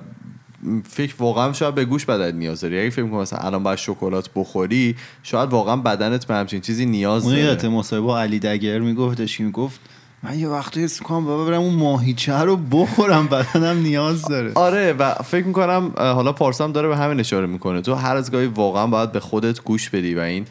فکر 0.89 1.15
واقعا 1.19 1.53
شاید 1.53 1.75
به 1.75 1.85
گوش 1.85 2.05
بدنت 2.05 2.33
نیاز 2.33 2.61
داری. 2.61 2.79
اگه 2.79 2.89
فکر 2.89 3.03
می‌کنی 3.03 3.19
مثلا 3.19 3.39
الان 3.39 3.63
باید 3.63 3.77
شکلات 3.77 4.29
بخوری 4.35 4.95
شاید 5.23 5.49
واقعا 5.49 5.75
بدنت 5.75 6.25
به 6.25 6.33
همچین 6.33 6.61
چیزی 6.61 6.85
نیاز 6.85 7.25
داره. 7.25 7.57
اون 7.63 7.73
مصاحبه 7.73 8.13
علی 8.13 8.39
دگر 8.39 8.79
میگفتش 8.79 9.39
می‌گفت 9.39 9.79
من 10.23 10.39
یه 10.39 10.47
وقتی 10.47 10.83
حس 10.83 11.01
می‌کنم 11.01 11.25
بابا 11.25 11.45
برم 11.45 11.61
اون 11.61 11.73
ماهیچه 11.73 12.33
رو 12.33 12.57
بخورم 12.57 13.27
بدنم 13.27 13.77
نیاز 13.77 14.21
داره. 14.21 14.51
آره 14.55 14.93
و 14.93 15.13
فکر 15.13 15.45
می‌کنم 15.45 15.91
حالا 15.97 16.33
پارسام 16.33 16.71
داره 16.71 16.87
به 16.87 16.97
همین 16.97 17.19
اشاره 17.19 17.47
می‌کنه. 17.47 17.81
تو 17.81 17.93
هر 17.93 18.15
از 18.15 18.31
گاهی 18.31 18.47
واقعا 18.47 18.87
باید 18.87 19.11
به 19.11 19.19
خودت 19.19 19.63
گوش 19.63 19.89
بدی 19.89 20.15
و 20.15 20.19
این 20.19 20.45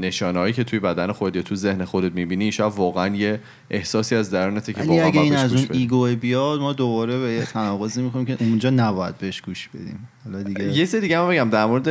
نشانهایی 0.00 0.52
که 0.52 0.64
توی 0.64 0.78
بدن 0.78 1.12
خودت 1.12 1.36
یا 1.36 1.42
تو 1.42 1.54
ذهن 1.54 1.84
خودت 1.84 2.12
می‌بینی 2.12 2.52
شاید 2.52 2.72
واقعا 2.76 3.16
یه 3.16 3.40
احساسی 3.70 4.14
از 4.16 4.30
درونته 4.30 4.72
که 4.72 4.82
واقعا 4.82 5.04
اگه 5.04 5.20
این 5.20 5.36
از 5.36 5.54
اون 5.54 5.66
ایگو 5.70 6.06
بیاد 6.16 6.60
ما 6.60 6.72
دوباره 6.72 7.20
به 7.20 7.32
یه 7.32 7.44
تناقضی 7.44 8.02
می‌کنیم 8.02 8.26
که 8.26 8.36
اونجا 8.40 8.70
نباید 8.70 9.18
بهش 9.18 9.40
گوش 9.40 9.68
بدیم. 9.68 10.08
حالا 10.24 10.42
دیگه 10.42 10.64
یه 10.64 10.84
سری 10.84 11.00
دیگه 11.00 11.18
هم 11.18 11.28
بگم 11.28 11.50
در 11.50 11.66
مورد 11.66 11.88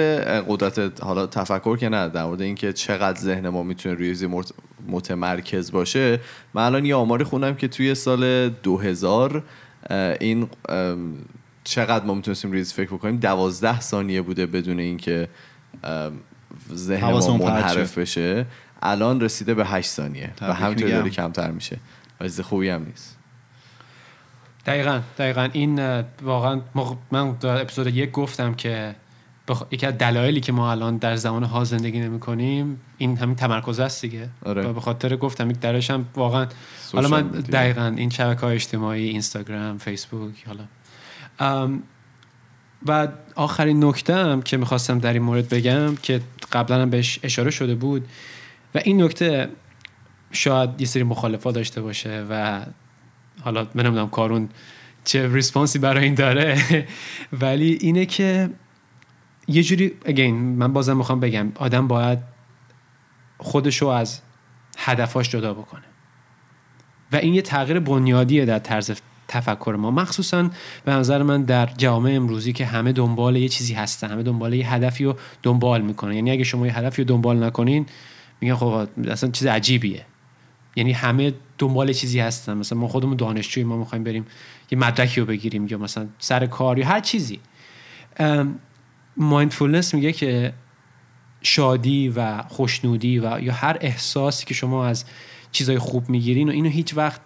قدرت 0.47 1.03
حالا 1.03 1.27
تفکر 1.27 1.77
که 1.77 1.89
نه 1.89 2.09
در 2.09 2.25
مورد 2.25 2.41
اینکه 2.41 2.73
چقدر 2.73 3.19
ذهن 3.19 3.49
ما 3.49 3.63
می‌تونه 3.63 3.95
روی 3.95 4.43
متمرکز 4.87 5.71
باشه 5.71 6.19
من 6.53 6.63
الان 6.63 6.85
یه 6.85 6.95
آماری 6.95 7.23
خوندم 7.23 7.55
که 7.55 7.67
توی 7.67 7.95
سال 7.95 8.49
2000 8.49 9.43
این 10.19 10.47
چقدر 11.63 12.05
ما 12.05 12.13
می‌تونستیم 12.13 12.51
ریز 12.51 12.73
فکر 12.73 12.89
بکنیم؟ 12.93 13.17
دوازده 13.17 13.79
ثانیه 13.79 14.21
بوده 14.21 14.45
بدون 14.45 14.79
اینکه 14.79 15.27
ذهن 16.73 17.11
ما 17.11 17.37
منحرف 17.37 17.97
بشه 17.97 18.45
الان 18.81 19.21
رسیده 19.21 19.53
به 19.53 19.65
8 19.65 19.89
ثانیه 19.89 20.33
و 20.41 20.53
همینطور 20.53 20.89
داره 20.89 21.09
کمتر 21.09 21.51
میشه. 21.51 21.77
چیز 22.21 22.41
خوبی 22.41 22.69
هم 22.69 22.85
نیست. 22.85 23.17
دقیقا 24.65 25.01
دقیقا. 25.17 25.49
این 25.53 26.03
واقعا 26.21 26.61
من 27.11 27.31
در 27.31 27.61
اپیزود 27.61 27.87
یک 27.87 28.11
گفتم 28.11 28.53
که 28.53 28.95
بخ... 29.47 29.63
یکی 29.71 29.85
از 29.85 29.97
دلایلی 29.97 30.41
که 30.41 30.51
ما 30.51 30.71
الان 30.71 30.97
در 30.97 31.15
زمان 31.15 31.43
ها 31.43 31.63
زندگی 31.63 31.99
نمی 31.99 32.19
کنیم 32.19 32.81
این 32.97 33.17
همین 33.17 33.35
تمرکز 33.35 33.79
است 33.79 34.01
دیگه. 34.01 34.29
آره. 34.45 34.61
و 34.61 34.73
به 34.73 34.81
خاطر 34.81 35.15
گفتم 35.15 35.51
یک 35.51 35.59
درش 35.59 35.91
هم 35.91 36.05
واقعا 36.15 36.47
حالا 36.93 37.07
من 37.07 37.27
دقیقا 37.27 37.93
این 37.97 38.09
شبکه 38.09 38.41
های 38.41 38.55
اجتماعی 38.55 39.09
اینستاگرام 39.09 39.77
فیسبوک 39.77 40.47
حالا. 40.47 40.63
و 42.87 43.07
آخرین 43.35 43.83
نکته 43.83 44.15
هم 44.15 44.41
که 44.41 44.57
می‌خواستم 44.57 44.99
در 44.99 45.13
این 45.13 45.21
مورد 45.21 45.49
بگم 45.49 45.95
که 45.95 46.21
قبلا 46.51 46.81
هم 46.81 46.89
بهش 46.89 47.19
اشاره 47.23 47.51
شده 47.51 47.75
بود 47.75 48.07
و 48.75 48.81
این 48.83 49.03
نکته 49.03 49.49
شاید 50.31 50.81
یه 50.81 50.87
سری 50.87 51.03
مخالفا 51.03 51.51
داشته 51.51 51.81
باشه 51.81 52.25
و 52.29 52.61
حالا 53.41 53.67
من 53.75 53.85
نمی‌دونم 53.85 54.09
کارون 54.09 54.49
چه 55.05 55.33
ریسپانسی 55.33 55.79
برای 55.79 56.03
این 56.03 56.15
داره 56.15 56.57
ولی 57.41 57.77
اینه 57.81 58.05
که 58.05 58.49
یه 59.47 59.63
جوری 59.63 59.91
اگین 60.05 60.35
من 60.35 60.73
بازم 60.73 60.97
می‌خوام 60.97 61.19
بگم 61.19 61.51
آدم 61.55 61.87
باید 61.87 62.19
خودشو 63.37 63.87
از 63.87 64.21
هدفاش 64.77 65.29
جدا 65.29 65.53
بکنه. 65.53 65.83
و 67.11 67.15
این 67.15 67.33
یه 67.33 67.41
تغییر 67.41 67.79
بنیادیه 67.79 68.45
در 68.45 68.59
طرز 68.59 68.91
تفکر 69.27 69.75
ما. 69.79 69.91
مخصوصا 69.91 70.49
به 70.85 70.91
نظر 70.91 71.23
من 71.23 71.43
در 71.43 71.65
جامعه 71.65 72.15
امروزی 72.15 72.53
که 72.53 72.65
همه 72.65 72.91
دنبال 72.91 73.35
یه 73.35 73.49
چیزی 73.49 73.73
هستن 73.73 74.11
همه 74.11 74.23
دنبال 74.23 74.53
یه 74.53 74.73
هدفی 74.73 75.03
رو 75.03 75.15
دنبال 75.43 75.81
می‌کنن. 75.81 76.13
یعنی 76.13 76.31
اگه 76.31 76.43
شما 76.43 76.67
یه 76.67 76.77
هدفی 76.77 77.01
رو 77.01 77.07
دنبال 77.07 77.43
نکنین 77.43 77.85
میگن 78.41 78.55
خب 78.55 78.87
اصلا 79.07 79.31
چیز 79.31 79.47
عجیبیه. 79.47 80.05
یعنی 80.75 80.91
همه 80.91 81.33
دنبال 81.57 81.93
چیزی 81.93 82.19
هستن. 82.19 82.53
مثلا 82.53 82.77
ما 82.77 82.87
خودمون 82.87 83.17
دانشجوی 83.17 83.63
ما 83.63 83.77
می‌خوایم 83.77 84.03
بریم 84.03 84.25
یه 84.71 84.77
مدرکی 84.77 85.19
رو 85.21 85.25
بگیریم 85.25 85.67
یا 85.67 85.77
مثلا 85.77 86.07
سر 86.19 86.45
کار 86.45 86.79
یا 86.79 86.87
هر 86.87 86.99
چیزی. 86.99 87.39
مایندفولنس 89.17 89.93
میگه 89.93 90.11
که 90.11 90.53
شادی 91.41 92.09
و 92.09 92.41
خوشنودی 92.41 93.19
و 93.19 93.39
یا 93.39 93.53
هر 93.53 93.77
احساسی 93.81 94.45
که 94.45 94.53
شما 94.53 94.85
از 94.85 95.05
چیزای 95.51 95.79
خوب 95.79 96.09
می‌گیرین 96.09 96.49
و 96.49 96.51
اینو 96.51 96.69
هیچ 96.69 96.97
وقت 96.97 97.21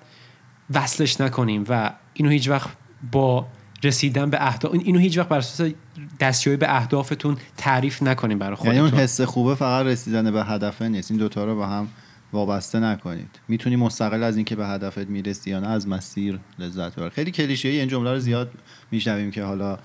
وصلش 0.73 1.21
نکنیم 1.21 1.65
و 1.69 1.93
اینو 2.13 2.30
هیچ 2.30 2.49
وقت 2.49 2.69
با 3.12 3.47
رسیدن 3.84 4.30
به 4.30 4.47
اهداف 4.47 4.73
اینو 4.73 4.99
هیچ 4.99 5.17
وقت 5.17 5.27
بر 5.30 5.38
اساس 5.38 5.71
دستیابی 6.19 6.58
به 6.58 6.75
اهدافتون 6.75 7.38
تعریف 7.58 8.03
نکنیم 8.03 8.39
برای 8.39 8.56
خودتون 8.56 8.75
یعنی 8.75 8.89
اون 8.89 8.99
حس 8.99 9.21
خوبه 9.21 9.56
فقط 9.56 9.86
رسیدن 9.86 10.32
به 10.32 10.43
هدفه 10.43 10.88
نیست. 10.88 11.12
این 11.12 11.19
دوتا 11.19 11.45
رو 11.45 11.56
با 11.56 11.67
هم 11.67 11.88
وابسته 12.34 12.80
نکنید. 12.80 13.39
می‌تونی 13.47 13.75
مستقل 13.75 14.23
از 14.23 14.36
اینکه 14.36 14.56
به 14.56 14.67
هدفت 14.67 14.97
می‌رسی 14.97 15.49
یا 15.49 15.60
نه 15.60 15.67
از 15.67 15.88
مسیر 15.88 16.39
لذت 16.60 16.95
ببر. 16.95 17.10
خیلی 17.10 17.32
کلیشه 17.32 17.69
این 17.69 17.88
جمله 17.88 18.12
رو 18.12 18.19
زیاد 18.19 18.51
میشنویم 18.91 19.32
که 19.32 19.43
حالا 19.43 19.80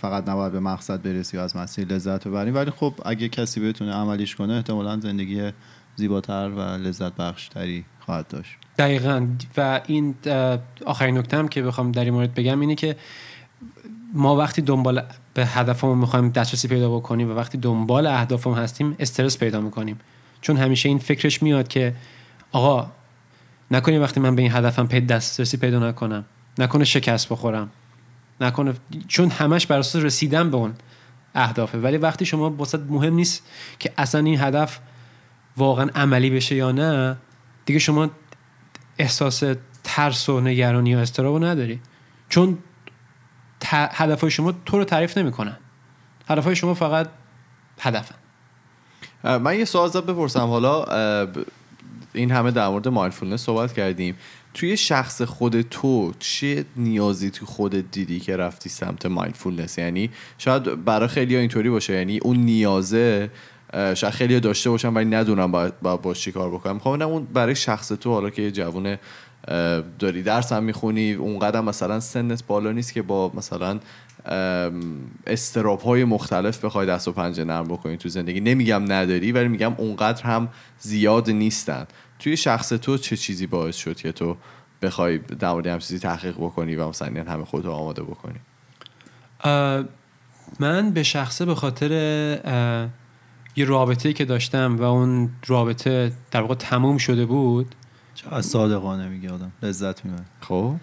فقط 0.00 0.28
نباید 0.28 0.52
به 0.52 0.60
مقصد 0.60 1.02
برسی 1.02 1.36
و 1.36 1.40
از 1.40 1.56
مسیر 1.56 1.88
لذت 1.88 2.28
ببریم 2.28 2.54
ولی 2.54 2.70
خب 2.70 2.94
اگه 3.04 3.28
کسی 3.28 3.60
بتونه 3.60 3.92
عملیش 3.92 4.36
کنه 4.36 4.52
احتمالا 4.52 5.00
زندگی 5.00 5.50
زیباتر 5.96 6.50
و 6.56 6.60
لذت 6.60 7.12
بخشتری 7.16 7.84
خواهد 8.00 8.28
داشت. 8.28 8.50
دقیقا. 8.78 9.26
و 9.56 9.80
این 9.86 10.14
آخرین 10.86 11.18
نکته 11.18 11.36
هم 11.36 11.48
که 11.48 11.62
بخوام 11.62 11.92
در 11.92 12.04
این 12.04 12.14
مورد 12.14 12.34
بگم 12.34 12.60
اینه 12.60 12.74
که 12.74 12.96
ما 14.14 14.36
وقتی 14.36 14.62
دنبال 14.62 15.02
به 15.34 15.46
هدفمون 15.46 15.98
می‌خوایم 15.98 16.28
دسترسی 16.28 16.68
پیدا 16.68 16.96
بکنیم 16.96 17.30
و 17.30 17.34
وقتی 17.34 17.58
دنبال 17.58 18.06
اهدافمون 18.06 18.58
هستیم 18.58 18.96
استرس 18.98 19.38
پیدا 19.38 19.60
می‌کنیم. 19.60 19.98
چون 20.40 20.56
همیشه 20.56 20.88
این 20.88 20.98
فکرش 20.98 21.42
میاد 21.42 21.68
که 21.68 21.94
آقا 22.52 22.90
نکنه 23.70 23.98
وقتی 23.98 24.20
من 24.20 24.36
به 24.36 24.42
این 24.42 24.52
هدفم 24.52 24.86
پید 24.86 25.06
دسترسی 25.06 25.56
پیدا 25.56 25.88
نکنم. 25.88 26.24
نکنه 26.58 26.84
شکست 26.84 27.28
بخورم. 27.28 27.70
نکنه 28.40 28.74
چون 29.08 29.30
همش 29.30 29.66
بر 29.66 29.78
اساس 29.78 30.04
رسیدن 30.04 30.50
به 30.50 30.56
اون 30.56 30.74
اهدافه. 31.34 31.78
ولی 31.78 31.96
وقتی 31.96 32.26
شما 32.26 32.50
واسه 32.50 32.78
مهم 32.78 33.14
نیست 33.14 33.46
که 33.78 33.92
اصلا 33.98 34.20
این 34.20 34.40
هدف 34.40 34.78
واقعا 35.56 35.90
عملی 35.94 36.30
بشه 36.30 36.54
یا 36.54 36.72
نه 36.72 37.16
دیگه 37.66 37.78
شما 37.78 38.10
احساس 38.98 39.42
ترس 39.84 40.28
و 40.28 40.40
نگرانی 40.40 40.94
و 40.94 40.98
اضطراب 40.98 41.44
نداری. 41.44 41.80
چون 42.28 42.58
هدفهای 43.70 44.30
شما 44.30 44.54
تو 44.66 44.78
رو 44.78 44.84
تعریف 44.84 45.18
نمی‌کنن. 45.18 45.56
هدفهای 46.28 46.56
شما 46.56 46.74
فقط 46.74 47.08
هدفن. 47.80 48.14
من 49.24 49.58
یه 49.58 49.64
سوال 49.64 49.84
ازت 49.84 50.06
بپرسم. 50.06 50.46
حالا 50.46 50.84
این 52.12 52.30
همه 52.30 52.50
در 52.50 52.68
مورد 52.68 52.88
mindfulness 52.88 53.40
صحبت 53.40 53.72
کردیم. 53.72 54.16
توی 54.54 54.76
شخص 54.76 55.22
خود 55.22 55.60
تو 55.60 56.12
چه 56.18 56.64
نیازی 56.76 57.30
تو 57.30 57.46
خودت 57.46 57.84
دیدی 57.90 58.20
که 58.20 58.36
رفتی 58.36 58.68
سمت 58.68 59.06
mindfulness 59.06 59.78
یعنی 59.78 60.10
شاید 60.38 60.84
برای 60.84 61.08
خیلی 61.08 61.36
اینطوری 61.36 61.70
باشه. 61.70 61.92
یعنی 61.92 62.18
اون 62.18 62.36
نیازه 62.36 63.30
شاید 63.76 64.12
خیلی 64.12 64.40
داشته 64.40 64.70
باشم 64.70 64.94
ولی 64.94 65.04
ندونم 65.04 65.52
باید, 65.52 65.80
باید 65.82 66.02
باش 66.02 66.20
چی 66.20 66.32
کار 66.32 66.50
بکنم. 66.50 66.74
می‌خوام 66.74 67.02
اون 67.02 67.24
برای 67.24 67.54
شخص 67.54 67.88
تو 67.88 68.12
حالا 68.12 68.30
که 68.30 68.42
یه 68.42 68.50
جوون 68.50 68.98
داری 69.98 70.22
درس 70.22 70.52
هم 70.52 70.62
می‌خونی 70.62 71.12
اونقدر 71.12 71.60
مثلا 71.60 72.00
سنت 72.00 72.46
بالا 72.46 72.72
نیست 72.72 72.92
که 72.92 73.02
با 73.02 73.32
مثلا 73.34 73.80
استراب 75.26 75.80
های 75.80 76.04
مختلف 76.04 76.64
بخوای 76.64 76.86
دست 76.86 77.08
و 77.08 77.12
پنجه 77.12 77.44
نرم 77.44 77.64
بکنی 77.64 77.96
تو 77.96 78.08
زندگی. 78.08 78.40
نمیگم 78.40 78.92
نداری 78.92 79.32
ولی 79.32 79.48
میگم 79.48 79.74
اونقدر 79.76 80.22
هم 80.22 80.48
زیاد 80.78 81.30
نیستن. 81.30 81.86
توی 82.18 82.36
شخص 82.36 82.68
تو 82.68 82.98
چه 82.98 83.16
چیزی 83.16 83.46
باعث 83.46 83.76
شد 83.76 83.96
که 83.96 84.12
تو 84.12 84.36
بخوای 84.82 85.18
در 85.18 85.52
مورد 85.52 85.66
هم 85.66 85.78
چیزی 85.78 85.98
تحقیق 85.98 86.34
بکنی 86.34 86.76
و 86.76 86.88
مثلا 86.88 87.24
همه 87.28 87.44
خودتو 87.44 87.70
آماده 87.70 88.02
بکنی؟ 88.02 88.38
من 90.60 90.90
به 90.90 91.02
شخصه 91.02 91.44
به 91.44 91.54
خاطر 91.54 91.90
یه 93.56 93.64
رابطه 93.64 94.12
که 94.12 94.24
داشتم 94.24 94.76
و 94.76 94.82
اون 94.82 95.30
رابطه 95.46 96.12
در 96.30 96.40
واقع 96.40 96.54
تموم 96.54 96.98
شده 96.98 97.26
بود. 97.26 97.74
از 98.30 98.46
صادقانه 98.46 99.08
میگه 99.08 99.32
آدم. 99.32 99.52
لذت 99.62 100.04
می‌بره. 100.04 100.24
خب. 100.40 100.74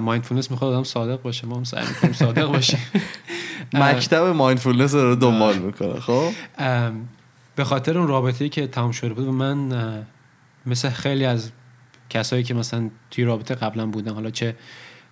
mindfulness 0.00 0.50
می‌خواد 0.50 0.72
آدم 0.72 0.84
صادق 0.84 1.22
باشه. 1.22 1.46
ما 1.46 1.56
هم 1.56 1.64
سعی 1.64 1.86
می‌کنیم 1.86 2.12
صادق 2.12 2.46
باشیم. 2.52 2.80
مکتب 3.72 4.22
mindfulness 4.22 4.94
رو 4.94 5.14
دنبال 5.14 5.58
می‌کنه 5.58 6.00
خب. 6.00 6.30
به 7.56 7.64
خاطر 7.64 7.98
اون 7.98 8.08
رابطه‌ای 8.08 8.50
که 8.50 8.66
تمام 8.66 8.92
شده 8.92 9.14
بود 9.14 9.26
و 9.26 9.32
من 9.32 10.06
مثل 10.66 10.90
خیلی 10.90 11.24
از 11.24 11.50
کسایی 12.10 12.42
که 12.42 12.54
مثلا 12.54 12.90
توی 13.10 13.24
رابطه 13.24 13.54
قبلا 13.54 13.86
بودن 13.86 14.14
حالا 14.14 14.30
چه 14.30 14.56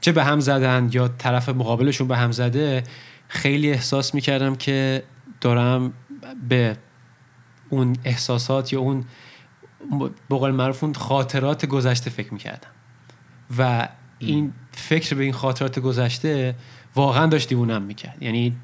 چه 0.01 0.13
به 0.13 0.25
هم 0.25 0.41
زدن 0.41 0.89
یا 0.93 1.09
طرف 1.09 1.49
مقابلشون 1.49 2.09
به 2.09 2.17
هم 2.17 2.33
زده 2.33 2.83
خیلی 3.29 3.71
احساس 3.71 4.15
می‌کردم 4.15 4.55
که 4.55 5.03
دارم 5.41 5.93
به 6.49 6.77
اون 7.69 7.97
احساسات 8.05 8.73
یا 8.73 8.81
اون 8.81 9.05
بقول 10.31 10.51
معروف 10.51 10.85
اون 10.85 10.95
خاطرات 10.95 11.67
گذشته 11.67 12.11
فکر 12.11 12.33
می‌کردم. 12.33 12.69
و 13.59 13.89
این 14.19 14.53
فکر 14.73 15.15
به 15.15 15.25
این 15.25 15.33
خاطرات 15.33 15.79
گذشته 15.79 16.55
واقعا 16.95 17.27
داشت 17.27 17.49
دیوونم 17.49 17.83
می‌کرد. 17.83 18.17
یعنی 18.21 18.57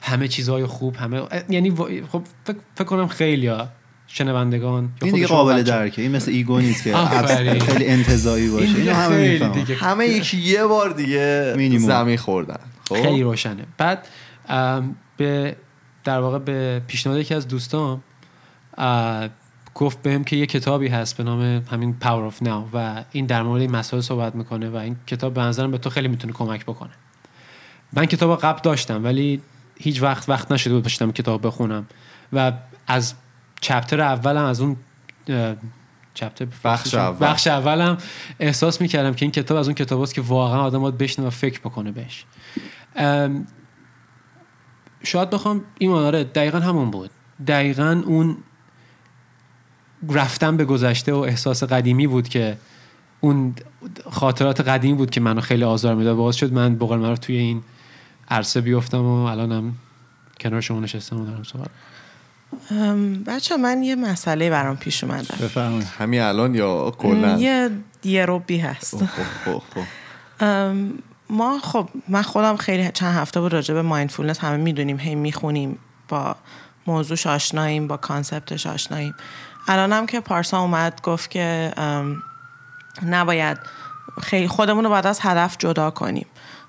همه 0.00 0.28
چیزهای 0.28 0.66
خوب 0.66 0.96
همه 0.96 1.22
یعنی 1.48 1.74
خب 2.12 2.22
فکر, 2.74 2.84
کنم 2.84 3.08
خیلی 3.08 3.46
ها 3.46 3.68
شنوندگان 4.06 4.92
این 5.02 5.14
دیگه 5.14 5.26
قابل 5.26 5.62
درکه. 5.62 6.02
این 6.02 6.16
مثل 6.16 6.30
ایگو 6.30 6.58
نیست 6.58 6.84
که 6.84 6.96
خیلی 7.58 7.86
انتظایی 7.86 8.48
باشه. 8.50 8.78
این 8.78 8.88
همه 8.88 9.38
دیگه 9.48 9.74
همه 9.74 10.06
یکی 10.06 10.36
یه 10.36 10.64
بار 10.64 10.90
دیگه 10.90 11.78
زمین 11.78 12.16
خوردن. 12.16 12.60
خب؟ 12.88 13.02
خیلی 13.02 13.22
روشنه. 13.22 13.64
بعد 13.78 14.06
به 15.16 15.56
در 16.06 16.20
واقع 16.20 16.38
به 16.38 16.82
پیشنهاد 16.86 17.18
یکی 17.18 17.34
از 17.34 17.48
دوستان 17.48 18.00
گفت 19.74 20.02
بهم 20.02 20.24
که 20.24 20.36
یه 20.36 20.46
کتابی 20.46 20.88
هست 20.88 21.16
به 21.16 21.24
نام 21.24 21.42
همین 21.70 21.96
Power 22.02 22.32
of 22.32 22.44
Now 22.44 22.74
و 22.74 23.04
این 23.12 23.26
در 23.26 23.42
مورد 23.42 23.60
این 23.60 23.70
مسائل 23.70 24.02
صحبت 24.02 24.34
می‌کنه 24.34 24.68
و 24.70 24.76
این 24.76 24.96
کتاب 25.06 25.34
به 25.34 25.40
نظرم 25.40 25.70
به 25.70 25.78
تو 25.78 25.90
خیلی 25.90 26.08
می‌تونه 26.08 26.32
کمک 26.32 26.64
بکنه. 26.64 26.90
من 27.92 28.06
کتاب 28.06 28.40
قبل 28.40 28.60
داشتم 28.62 29.04
ولی 29.04 29.42
هیچ 29.80 30.02
وقت 30.02 30.28
وقت 30.28 30.52
نشده 30.52 30.74
بود 30.74 30.82
باشتم 30.82 31.12
کتاب 31.12 31.46
بخونم 31.46 31.86
و 32.32 32.52
از 32.86 33.14
چپتر 33.60 34.00
اولم 34.00 34.44
از 34.44 34.60
اون 34.60 34.76
چپتر 36.14 36.46
بخش 36.64 36.94
اول. 36.94 37.26
بخش 37.26 37.46
اولم 37.46 37.98
احساس 38.40 38.80
می‌کردم 38.80 39.14
که 39.14 39.24
این 39.24 39.32
کتاب 39.32 39.58
از 39.58 39.66
اون 39.66 39.74
کتاب 39.74 40.00
است 40.00 40.14
که 40.14 40.20
واقعا 40.20 40.60
آدم 40.60 40.78
باید 40.78 40.98
بشنه 40.98 41.26
و 41.26 41.30
فکر 41.30 41.60
بکنه 41.60 41.92
بهش. 41.92 42.24
شاید 45.06 45.30
بخوام 45.30 45.64
این 45.78 45.90
آره 45.90 46.24
دقیقا 46.24 46.60
همون 46.60 46.90
بود. 46.90 47.10
دقیقا 47.46 48.02
اون 48.06 48.36
رفتن 50.08 50.56
به 50.56 50.64
گذشته 50.64 51.12
و 51.12 51.16
احساس 51.16 51.62
قدیمی 51.62 52.06
بود 52.06 52.28
که 52.28 52.58
اون 53.20 53.54
خاطرات 54.10 54.60
قدیمی 54.60 54.94
بود 54.94 55.10
که 55.10 55.20
منو 55.20 55.40
خیلی 55.40 55.64
آزار 55.64 55.94
می‌داد. 55.94 56.16
باعث 56.16 56.36
شد 56.36 56.52
من 56.52 56.74
بقول 56.74 56.98
من 56.98 57.14
توی 57.14 57.36
این 57.36 57.62
عرصه 58.28 58.60
بیفتم 58.60 59.02
و 59.02 59.24
الانم 59.24 59.74
کنار 60.40 60.60
شما 60.60 60.80
نشستم 60.80 61.20
و 61.20 61.26
دارم 61.26 61.42
صحبت 61.42 61.70
بچه 63.26 63.56
من 63.56 63.82
یه 63.82 63.96
مسئله 63.96 64.50
برام 64.50 64.76
پیش 64.76 65.04
اومده. 65.04 65.34
بفرمایید. 65.42 65.86
همین 65.98 66.20
الان 66.20 66.54
یا 66.54 66.90
کلا؟ 66.98 67.38
یه 67.38 67.70
یه 68.04 68.26
روبی 68.26 68.58
هست. 68.58 69.04
ما 71.30 71.58
خب 71.58 71.88
من 72.08 72.22
خودم 72.22 72.56
خیلی 72.56 72.90
چند 72.92 73.14
هفته 73.14 73.40
بود 73.40 73.52
راجع 73.52 73.74
به 73.74 73.82
mindfulness 73.82 74.38
همه 74.38 74.56
می‌دونیم 74.56 74.98
هی 74.98 75.14
می‌خونیم 75.14 75.78
با 76.08 76.36
موضوع 76.86 77.34
آشناییم 77.34 77.88
با 77.88 77.96
concept 77.96 78.50
ش 78.50 78.66
آشناییم. 78.66 79.14
الانم 79.68 80.06
که 80.06 80.20
پارسا 80.20 80.60
اومد 80.60 81.00
گفت 81.02 81.30
که 81.30 81.72
نباید 83.06 83.58
خیلی 84.22 84.48
خودمون 84.48 84.84
رو 84.84 84.90
باید 84.90 85.06
از 85.06 85.20
هدف 85.22 85.56
جدا 85.58 85.90
کنیم. 85.90 86.26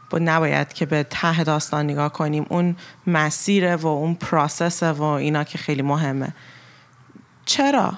با 0.09 0.19
نباید 0.19 0.73
که 0.73 0.85
به 0.85 1.03
ته 1.03 1.43
داستان 1.43 1.85
نگاه 1.85 2.13
کنیم. 2.13 2.45
اون 2.49 2.75
مسیره 3.07 3.75
و 3.75 3.87
اون 3.87 4.13
پراسس 4.15 4.83
و 4.83 5.03
اینا 5.03 5.43
که 5.43 5.57
خیلی 5.57 5.81
مهمه. 5.81 6.33
چرا؟ 7.45 7.93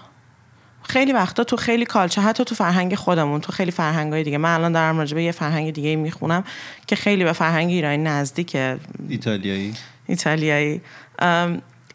خیلی 0.90 1.14
وقتا 1.14 1.44
تو 1.44 1.56
خیلی 1.56 1.86
کالچه 1.86 2.22
حتی 2.22 2.44
تو 2.44 2.56
فرهنگ 2.56 2.96
خودمون 2.96 3.42
تو 3.42 3.52
خیلی 3.52 3.72
فرهنگ 3.72 4.24
دیگه. 4.24 4.38
من 4.38 4.54
الان 4.54 4.72
دارم 4.72 4.98
راجع 4.98 5.16
به 5.16 5.24
یه 5.24 5.32
فرهنگ 5.32 5.74
دیگه 5.74 5.96
می‌خونم 5.96 6.44
که 6.88 6.96
خیلی 6.96 7.24
به 7.24 7.34
فرهنگ 7.34 7.70
ایرانی 7.70 7.98
نزدیکه 7.98 8.78
ایتالیایی. 9.10 9.74
ایتالیایی. 10.08 10.82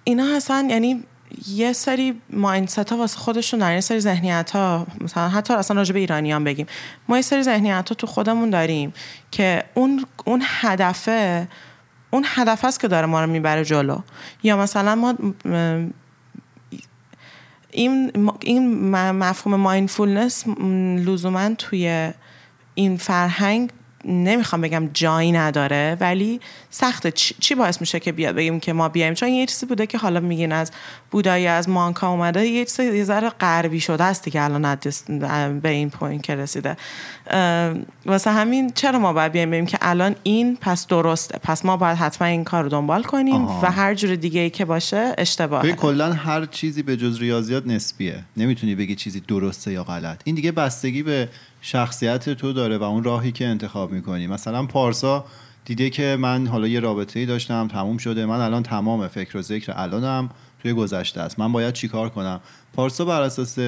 اینا 0.05 0.25
هستن 0.37 0.71
یعنی 0.71 1.03
یه 1.49 1.73
سری 1.73 2.21
مایندست 2.31 2.91
ها 2.93 2.97
واسه 2.97 3.19
خودشون 3.19 3.61
دارن 3.61 3.75
یه 3.75 3.81
سری 3.81 4.01
ذهنیت 4.01 4.51
ها 4.51 4.87
مثلا 5.01 5.29
حتی 5.29 5.55
اصلا 5.55 5.77
راجع 5.77 5.93
به 5.93 5.99
ایرانیان 5.99 6.45
بگیم. 6.45 6.67
ما 7.09 7.17
یه 7.17 7.23
سری 7.23 7.43
ذهنیت 7.43 7.89
ها 7.89 7.95
تو 7.95 8.07
خودمون 8.07 8.51
داریم 8.51 8.93
که 9.31 9.65
اون 9.75 10.07
اون 10.25 10.43
هدفه 10.45 11.49
اون 12.11 12.25
هدف 12.27 12.65
است 12.65 12.81
که 12.81 12.89
داره 12.89 13.07
ما 13.07 13.25
رو 13.25 13.31
می‌بره 13.31 13.65
جلو. 13.65 13.99
یا 14.43 14.57
مثلا 14.57 14.95
ما 14.95 15.15
این 17.75 18.13
این 18.41 18.91
مفهوم 19.11 19.61
مایندفولنس 19.61 20.45
لزوما 20.99 21.55
توی 21.55 22.13
این 22.75 22.97
فرهنگ 22.97 23.71
نمی‌خوام 24.05 24.61
بگم 24.61 24.91
جایی 24.93 25.33
نداره 25.33 25.97
ولی 26.01 26.41
سخته. 26.71 27.11
چی 27.41 27.55
باعث 27.55 27.81
میشه 27.81 28.01
که 28.01 28.13
بیاد 28.13 28.35
بگیم 28.35 28.61
که 28.61 28.73
ما 28.73 28.89
بیایم؟ 28.89 29.15
چون 29.15 29.29
یه 29.29 29.47
چیزی 29.47 29.67
بوده 29.67 29.87
که 29.87 29.99
حالا 29.99 30.21
میگین 30.21 30.53
از 30.53 30.71
بودایی 31.11 31.47
از 31.47 31.69
مانکا 31.69 32.09
اومده 32.09 32.47
یه 32.47 32.65
چیزی 32.65 32.97
یه 32.97 33.05
ذره 33.05 33.29
غربی 33.29 33.81
شده 33.81 34.05
است 34.05 34.29
که 34.31 34.43
الان 34.43 34.79
به 35.61 35.69
این 35.69 35.91
point 35.91 36.23
که 36.23 36.35
رسیده. 36.35 36.77
واسه 38.07 38.31
همین 38.31 38.71
چرا 38.71 38.99
ما 38.99 39.13
باید 39.13 39.33
بیایم 39.33 39.51
بگیم 39.51 39.67
که 39.67 39.79
الان 39.83 40.17
این 40.23 40.59
پس 40.61 40.87
درسته. 40.87 41.39
پس 41.43 41.65
ما 41.65 41.77
باید 41.77 41.99
حتما 41.99 42.29
این 42.29 42.45
کار 42.45 42.63
رو 42.63 42.69
دنبال 42.69 43.03
کنیم 43.03 43.45
و 43.47 43.71
هر 43.71 43.95
جور 43.95 44.17
دیگه 44.17 44.41
ای 44.41 44.51
که 44.51 44.65
باشه 44.65 45.15
اشتباهه 45.19 45.73
کلا 45.73 46.13
هر 46.13 46.47
چیزی 46.47 46.83
به 46.83 46.97
جز 46.97 47.19
ریاضیات 47.19 47.67
نسبیه. 47.67 48.25
نمی‌تونی 48.37 48.75
بگی 48.75 48.95
چیزی 48.95 49.21
درسته 49.21 49.73
یا 49.73 49.85
غلط. 49.85 50.21
این 50.25 50.35
دیگه 50.35 50.53
بستگی 50.53 51.03
به 51.03 51.29
شخصیت 51.67 52.31
تو 52.31 52.53
داره 52.53 52.79
و 52.79 52.83
اون 52.83 53.05
راهی 53.05 53.33
که 53.33 53.47
انتخاب 53.47 53.93
می‌کنی. 53.93 54.27
مثلا 54.27 54.67
پارسا 54.67 55.25
دیده 55.65 55.91
که 55.91 56.17
من 56.21 56.47
حالا 56.47 56.69
یه 56.69 56.81
رابطه 56.81 57.21
ای 57.21 57.27
داشتم 57.27 57.69
تموم 57.69 57.99
شده 57.99 58.27
من 58.27 58.41
الان 58.41 58.63
تمام 58.63 59.09
فکر 59.09 59.39
و 59.39 59.43
ذکر 59.43 59.73
الانم 59.77 60.31
توی 60.63 60.73
گذشته 60.73 61.21
است. 61.21 61.39
من 61.39 61.53
باید 61.53 61.75
چیکار 61.75 62.09
کنم؟ 62.09 62.41
پارسا 62.73 63.05
بر 63.05 63.23
اساس 63.23 63.59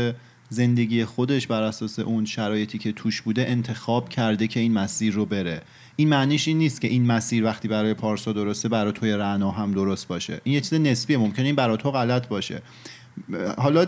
زندگی 0.49 1.05
خودش 1.05 1.47
بر 1.47 1.63
اساس 1.63 1.99
اون 1.99 2.25
شرایطی 2.25 2.79
که 2.79 2.93
توش 2.93 3.23
بوده 3.23 3.49
انتخاب 3.49 4.09
کرده 4.09 4.47
که 4.47 4.61
این 4.61 4.73
مسیر 4.73 5.15
رو 5.15 5.27
بره. 5.27 5.63
این 5.97 6.09
معنیش 6.09 6.49
این 6.49 6.59
نیست 6.59 6.81
که 6.81 6.89
این 6.89 7.07
مسیر 7.07 7.45
وقتی 7.45 7.69
برای 7.69 7.95
پارسا 7.95 8.33
درسته 8.33 8.69
برای 8.69 8.93
توی 8.93 9.13
رعنا 9.13 9.51
هم 9.51 9.73
درست 9.73 10.09
باشه. 10.09 10.41
این 10.45 10.55
یه 10.55 10.61
چیز 10.61 10.75
نسبیه 10.75 11.17
ممکنه 11.17 11.47
این 11.47 11.55
برای 11.55 11.77
تو 11.77 11.91
غلط 11.91 12.29
باشه. 12.29 12.63
حالا 13.59 13.87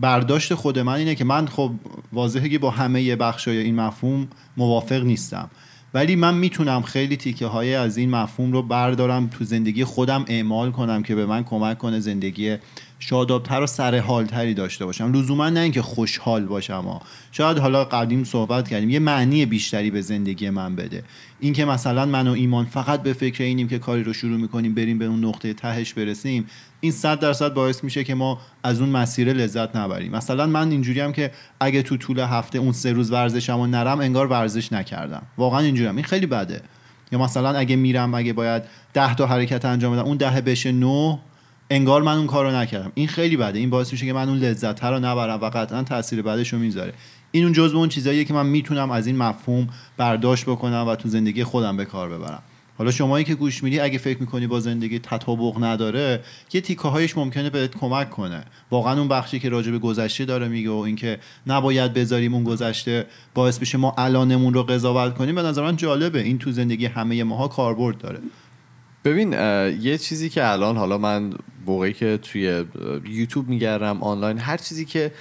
برداشت 0.00 0.54
خود 0.54 0.78
من 0.78 0.92
اینه 0.92 1.14
که 1.14 1.24
من 1.24 1.46
خب 1.46 1.72
واضحه 2.12 2.48
که 2.48 2.58
با 2.58 2.70
همه 2.70 3.16
بخشای 3.16 3.58
این 3.58 3.74
مفهوم 3.74 4.28
موافق 4.56 5.04
نیستم. 5.04 5.50
ولی 5.94 6.16
من 6.16 6.34
می‌تونم 6.34 6.82
خیلی 6.82 7.16
تیکه 7.16 7.46
های 7.46 7.74
از 7.74 7.96
این 7.96 8.10
مفهوم 8.10 8.52
رو 8.52 8.62
بردارم 8.62 9.26
تو 9.26 9.44
زندگی 9.44 9.84
خودم 9.84 10.24
اعمال 10.28 10.70
کنم 10.70 11.02
که 11.02 11.14
به 11.14 11.26
من 11.26 11.44
کمک 11.44 11.78
کنه 11.78 12.00
زندگی 12.00 12.56
شادابتر 13.04 13.62
و 13.62 13.66
سر 13.66 13.98
حالتری 13.98 14.54
داشته 14.54 14.84
باشم. 14.84 15.12
لزوما 15.12 15.50
نه 15.50 15.60
اینکه 15.60 15.82
خوشحال 15.82 16.44
باشم 16.44 16.82
ها. 16.82 17.02
شاید 17.32 17.58
حالا 17.58 17.84
قدیم 17.84 18.24
صحبت 18.24 18.68
کردیم 18.68 18.90
یه 18.90 18.98
معنی 18.98 19.46
بیشتری 19.46 19.90
به 19.90 20.00
زندگی 20.00 20.50
من 20.50 20.76
بده. 20.76 21.04
اینکه 21.40 21.64
مثلا 21.64 22.06
من 22.06 22.28
و 22.28 22.32
ایمان 22.32 22.64
فقط 22.64 23.02
به 23.02 23.12
فکر 23.12 23.44
اینیم 23.44 23.68
که 23.68 23.78
کاری 23.78 24.02
رو 24.02 24.12
شروع 24.12 24.36
می‌کنیم 24.36 24.74
بریم 24.74 24.98
به 24.98 25.04
اون 25.04 25.24
نقطه 25.24 25.52
تهش 25.52 25.92
برسیم 25.92 26.46
این 26.80 26.92
صد 26.92 27.20
درصد 27.20 27.54
باعث 27.54 27.84
میشه 27.84 28.04
که 28.04 28.14
ما 28.14 28.38
از 28.62 28.80
اون 28.80 28.88
مسیر 28.88 29.32
لذت 29.32 29.76
نبریم. 29.76 30.12
مثلا 30.12 30.46
من 30.46 30.70
اینجوری 30.70 31.00
هم 31.00 31.12
که 31.12 31.30
اگه 31.60 31.82
تو 31.82 31.96
طول 31.96 32.18
هفته 32.18 32.58
اون 32.58 32.72
سه 32.72 32.92
روز 32.92 33.10
ورزشم 33.10 33.60
و 33.60 33.66
نرم 33.66 34.00
انگار 34.00 34.26
ورزش 34.26 34.72
نکردم. 34.72 35.22
واقعا 35.38 35.60
اینجوری 35.60 35.88
این 35.88 36.04
خیلی 36.04 36.26
بده. 36.26 36.60
یا 37.12 37.18
مثلا 37.18 37.50
اگه 37.58 37.76
میرم 37.76 38.14
اگه 38.14 38.32
باید 38.32 38.62
ده 38.94 39.14
تا 39.14 39.26
حرکت 39.26 39.64
انجام 39.64 39.92
بدم 39.92 40.04
اون 40.04 40.16
ده 40.16 40.40
بشه 40.40 40.72
نو 40.72 41.18
انگار 41.72 42.02
من 42.02 42.16
اون 42.16 42.26
کارو 42.26 42.50
نکردم. 42.50 42.92
این 42.94 43.08
خیلی 43.08 43.36
بده. 43.36 43.58
این 43.58 43.70
باعث 43.70 43.92
میشه 43.92 44.06
که 44.06 44.12
من 44.12 44.28
اون 44.28 44.38
لذت 44.38 44.84
رو 44.84 44.98
نبرم 44.98 45.40
و 45.40 45.50
قطعا 45.50 45.82
تاثیر 45.82 46.22
بعدش 46.22 46.52
رو 46.52 46.58
می‌ذاره. 46.58 46.92
این 47.30 47.44
اون 47.44 47.52
جزء 47.52 47.76
اون 47.76 47.88
چیزاییه 47.88 48.24
که 48.24 48.34
من 48.34 48.46
می‌تونم 48.46 48.90
از 48.90 49.06
این 49.06 49.16
مفهوم 49.16 49.68
برداشت 49.96 50.44
بکنم 50.44 50.84
و 50.88 50.96
تو 50.96 51.08
زندگی 51.08 51.44
خودم 51.44 51.76
به 51.76 51.84
کار 51.84 52.08
ببرم. 52.08 52.42
حالا 52.78 52.90
شمایی 52.90 53.24
که 53.24 53.34
گوش 53.34 53.62
میدی 53.62 53.80
اگه 53.80 53.98
فکر 53.98 54.20
می‌کنی 54.20 54.46
با 54.46 54.60
زندگی 54.60 54.98
تطابق 54.98 55.64
نداره 55.64 56.20
یه 56.52 56.60
تیکه 56.60 56.88
هایش 56.88 57.16
ممکنه 57.16 57.50
بهت 57.50 57.76
کمک 57.76 58.10
کنه. 58.10 58.44
واقعا 58.70 58.98
اون 58.98 59.08
بخشی 59.08 59.38
که 59.38 59.48
راجع 59.48 59.70
به 59.70 59.78
گذشته 59.78 60.24
داره 60.24 60.48
میگه 60.48 60.70
و 60.70 60.76
اینکه 60.76 61.18
نباید 61.46 61.92
بذاریم 61.92 62.34
اون 62.34 62.44
گذشته 62.44 63.06
باعث 63.34 63.58
بشه 63.58 63.78
ما 63.78 63.94
الانمون 63.98 64.54
رو 64.54 64.62
قضاوت 64.62 65.14
کنیم 65.14 65.34
به 65.34 65.42
نظر 65.42 65.72
جالبه. 65.72 66.22
این 66.22 66.38
تو 66.38 66.52
زندگی 66.52 66.86
همه 66.86 67.24
ماها 67.24 67.48
کاربرد 67.48 67.98
داره. 67.98 68.18
ببین 69.04 69.32
یه 69.80 69.98
چیزی 69.98 70.28
که 70.28 70.50
الان 70.50 70.76
حالا 70.76 70.98
من 70.98 71.32
موقعی 71.66 71.92
که 71.92 72.18
توی 72.22 72.64
یوتیوب 73.04 73.48
میگردم 73.48 74.02
آنلاین 74.02 74.38
هر 74.38 74.56
چیزی 74.56 74.84
که 74.84 75.12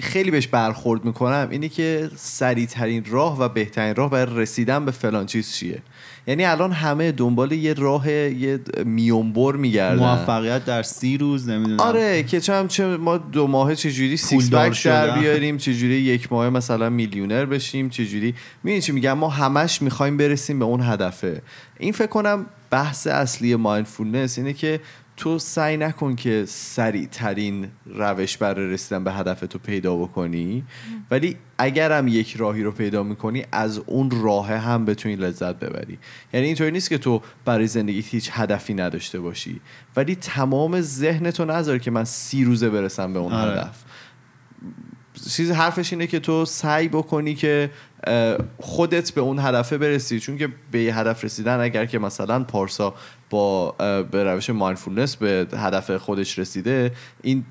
خیلی 0.00 0.30
بهش 0.30 0.46
برخورد 0.46 1.04
می‌کنم 1.04 1.48
اینه 1.50 1.68
که 1.68 2.10
سریع 2.16 2.66
ترین 2.66 3.04
راه 3.04 3.40
و 3.40 3.48
بهترین 3.48 3.94
راه 3.94 4.10
برای 4.10 4.36
رسیدن 4.36 4.84
به 4.84 4.90
فلان 4.90 5.26
چیز 5.26 5.52
چیه. 5.52 5.82
یعنی 6.26 6.44
الان 6.44 6.72
همه 6.72 7.12
دنبال 7.12 7.52
یه 7.52 7.74
راه 7.74 8.10
یه 8.10 8.60
میونبر 8.84 9.56
میگردن. 9.56 9.98
موفقیت 9.98 10.64
در 10.64 10.82
سی 10.82 11.18
روز 11.18 11.48
نمی‌دونم. 11.48 11.80
آره 11.80 12.22
که 12.22 12.40
چه 12.40 12.64
چه 12.68 12.86
ما 12.86 13.18
دو 13.18 13.46
ماه 13.46 13.74
چجوری 13.74 14.16
six 14.16 14.50
pack 14.50 14.84
در 14.84 15.18
بیاریم 15.18 15.56
چجوری 15.56 15.94
یک 15.94 16.32
ماه 16.32 16.50
مثلا 16.50 16.90
میلیونر 16.90 17.44
بشیم 17.44 17.88
چجوری. 17.88 18.34
می‌دونی 18.62 18.82
چی 18.82 18.92
میگم؟ 18.92 19.12
ما 19.12 19.28
همش 19.28 19.82
می‌خوایم 19.82 20.16
برسیم 20.16 20.58
به 20.58 20.64
اون 20.64 20.80
هدفه. 20.82 21.42
این 21.78 21.92
فکر 21.92 22.06
کنم 22.06 22.46
بحث 22.70 23.06
اصلی 23.06 23.56
مایندفولنس 23.56 24.38
اینه 24.38 24.52
که 24.52 24.80
تو 25.16 25.38
سعی 25.38 25.76
نکن 25.76 26.16
که 26.16 26.44
سریع 26.48 27.06
ترین 27.06 27.68
روش 27.86 28.36
برای 28.36 28.70
رسیدن 28.70 29.04
به 29.04 29.12
هدف 29.12 29.40
تو 29.40 29.58
پیدا 29.58 29.96
بکنی 29.96 30.64
ولی 31.10 31.36
اگرم 31.58 32.08
یک 32.08 32.36
راهی 32.36 32.62
رو 32.62 32.72
پیدا 32.72 33.02
می‌کنی 33.02 33.44
از 33.52 33.78
اون 33.86 34.10
راه 34.22 34.52
هم 34.52 34.84
بتونی 34.84 35.16
لذت 35.16 35.54
ببری 35.54 35.98
یعنی 36.32 36.46
اینطوری 36.46 36.70
نیست 36.70 36.88
که 36.88 36.98
تو 36.98 37.22
برای 37.44 37.66
زندگی 37.66 38.00
هیچ 38.00 38.30
هدفی 38.32 38.74
نداشته 38.74 39.20
باشی 39.20 39.60
ولی 39.96 40.14
تمام 40.14 40.80
ذهن 40.80 41.30
تو 41.30 41.44
نذار 41.44 41.78
که 41.78 41.90
من 41.90 42.04
سی 42.04 42.44
روزه 42.44 42.70
برسم 42.70 43.12
به 43.12 43.18
اون 43.18 43.32
آره. 43.32 43.66
چیز 45.30 45.50
حرفش 45.50 45.92
اینه 45.92 46.06
که 46.06 46.20
تو 46.20 46.44
سعی 46.44 46.88
بکنی 46.88 47.34
که 47.34 47.70
خودت 48.60 49.12
به 49.12 49.20
اون 49.20 49.38
هدفه 49.38 49.78
برسی. 49.78 50.20
چون 50.20 50.38
که 50.38 50.48
به 50.70 50.82
یه 50.82 50.98
هدف 50.98 51.24
رسیدن 51.24 51.60
اگر 51.60 51.86
که 51.86 51.98
مثلا 51.98 52.44
پارسا 52.44 52.94
با 53.30 53.70
به 54.10 54.24
روش 54.24 54.50
مایندفولنس 54.50 55.16
به 55.16 55.46
هدف 55.52 55.90
خودش 55.90 56.38
رسیده 56.38 56.92
این 57.22 57.44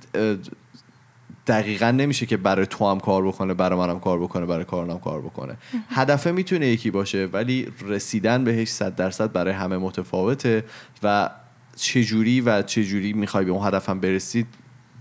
دقیقا 1.48 1.92
نمیشه 1.92 2.26
که 2.26 2.38
برای 2.38 2.66
تو 2.66 2.92
هم 2.92 3.00
کار 3.00 3.28
بکنه 3.28 3.54
برای 3.54 3.80
منم 3.80 4.00
کار 4.00 4.20
بکنه 4.20 4.46
برای 4.46 4.66
کارنم 4.66 5.00
کار 5.00 5.22
بکنه. 5.22 5.58
هدفه 5.90 6.32
می‌تونه 6.32 6.68
یکی 6.68 6.92
باشه 6.92 7.30
ولی 7.34 7.68
رسیدن 7.88 8.44
بهش 8.44 8.70
صد 8.70 8.96
درصد 8.96 9.32
برای 9.32 9.54
همه 9.54 9.78
متفاوته 9.78 10.64
و 11.04 11.30
چجوری 11.76 12.42
و 12.42 12.62
چجوری 12.62 13.14
می‌خوای 13.14 13.46
به 13.46 13.52
اون 13.52 13.68
هدفم 13.68 14.00
برسید 14.00 14.48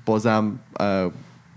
بازم 0.07 0.59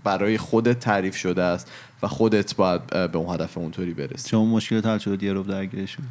برای 0.08 0.38
خودت 0.38 0.78
تعریف 0.78 1.16
شده 1.16 1.42
است 1.42 1.72
و 2.02 2.08
خودت 2.08 2.56
باید 2.56 2.86
به 2.86 3.18
اون 3.18 3.34
هدف 3.34 3.58
اونطوری 3.58 3.94
برسی. 3.94 4.28
شما 4.28 4.44
مشکل 4.44 4.82
حل 4.84 4.98
شد 4.98 5.22
یه 5.22 5.32
رو 5.32 5.42
درگیرشون 5.42 6.04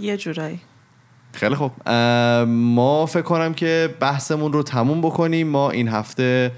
یه 0.00 0.16
جورایی. 0.16 0.60
خیلی 1.32 1.54
خوب. 1.54 1.88
ما 2.48 3.06
فکر 3.06 3.22
کنم 3.22 3.54
که 3.54 3.94
بحثمون 4.00 4.52
رو 4.52 4.62
تموم 4.62 5.00
بکنیم. 5.00 5.48
ما 5.48 5.70
این 5.70 5.88
هفته 5.88 6.52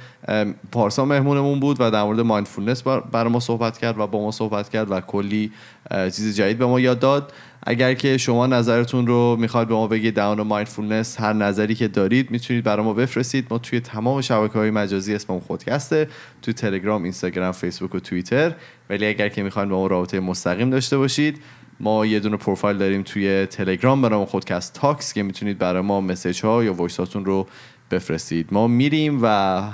پارسا 0.72 1.04
مهمونمون 1.04 1.60
بود 1.60 1.76
و 1.80 1.90
در 1.90 2.02
مورد 2.02 2.20
mindfulness 2.20 2.82
برای 2.82 3.32
ما 3.32 3.40
صحبت 3.40 3.78
کرد 3.78 3.98
و 3.98 4.06
با 4.06 4.20
ما 4.20 4.30
صحبت 4.30 4.68
کرد 4.68 4.90
و 4.90 5.00
کلی 5.00 5.52
چیز 5.90 6.36
جدید 6.36 6.58
به 6.58 6.66
ما 6.66 6.80
یاد 6.80 6.98
داد. 6.98 7.32
اگر 7.62 7.94
که 7.94 8.18
شما 8.18 8.46
نظرتون 8.46 9.06
رو 9.06 9.36
می‌خواد 9.40 9.68
به 9.68 9.74
ما 9.74 9.86
بگید 9.86 10.14
در 10.14 10.26
مورد 10.26 10.40
mindfulness 10.40 11.20
هر 11.20 11.32
نظری 11.32 11.74
که 11.74 11.88
دارید 11.88 12.30
می‌تونید 12.30 12.64
برای 12.64 12.84
ما 12.84 12.94
بفرستید. 12.94 13.46
ما 13.50 13.58
توی 13.58 13.80
تمام 13.80 14.20
شبکه 14.20 14.58
های 14.58 14.70
مجازی 14.70 15.14
اسممون 15.14 15.40
خودکسته 15.40 16.08
توی 16.42 16.54
تلگرام 16.54 17.02
اینستاگرام 17.02 17.52
فیسبوک 17.52 17.94
و 17.94 18.00
توییتر. 18.00 18.54
ولی 18.90 19.06
اگر 19.06 19.28
که 19.28 19.42
می‌خواین 19.42 19.68
با 19.68 19.80
ما 19.80 19.86
رابطه 19.86 20.20
مستقیم 20.20 20.70
داشته 20.70 20.98
باشید 20.98 21.40
ما 21.80 22.06
یه 22.06 22.20
دونه 22.20 22.36
پروفایل 22.36 22.78
داریم 22.78 23.02
توی 23.02 23.46
تلگرام 23.46 24.02
برای 24.02 24.24
خودکست 24.24 24.72
Talks 24.72 25.12
که 25.12 25.22
می‌تونید 25.22 25.58
برای 25.58 25.82
ما 25.82 26.00
message 26.00 26.44
ها 26.44 26.64
یا 26.64 26.74
voice 26.74 26.96
هاتون 26.96 27.24
رو 27.24 27.46
بفرستید. 27.90 28.48
ما 28.52 28.66
میریم 28.66 29.18
و 29.22 29.26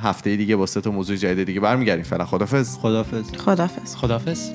هفته 0.02 0.36
دیگه 0.36 0.56
با 0.56 0.66
سه 0.66 0.80
تا 0.80 0.90
موضوع 0.90 1.16
جدید 1.16 1.46
دیگه 1.46 1.60
برمیگردیم. 1.60 2.04
فعلا 2.04 2.24
خدافظ 2.24 2.76
خدافظ 2.76 3.30
خدافظ 3.36 3.96
خدافظ 3.96 4.50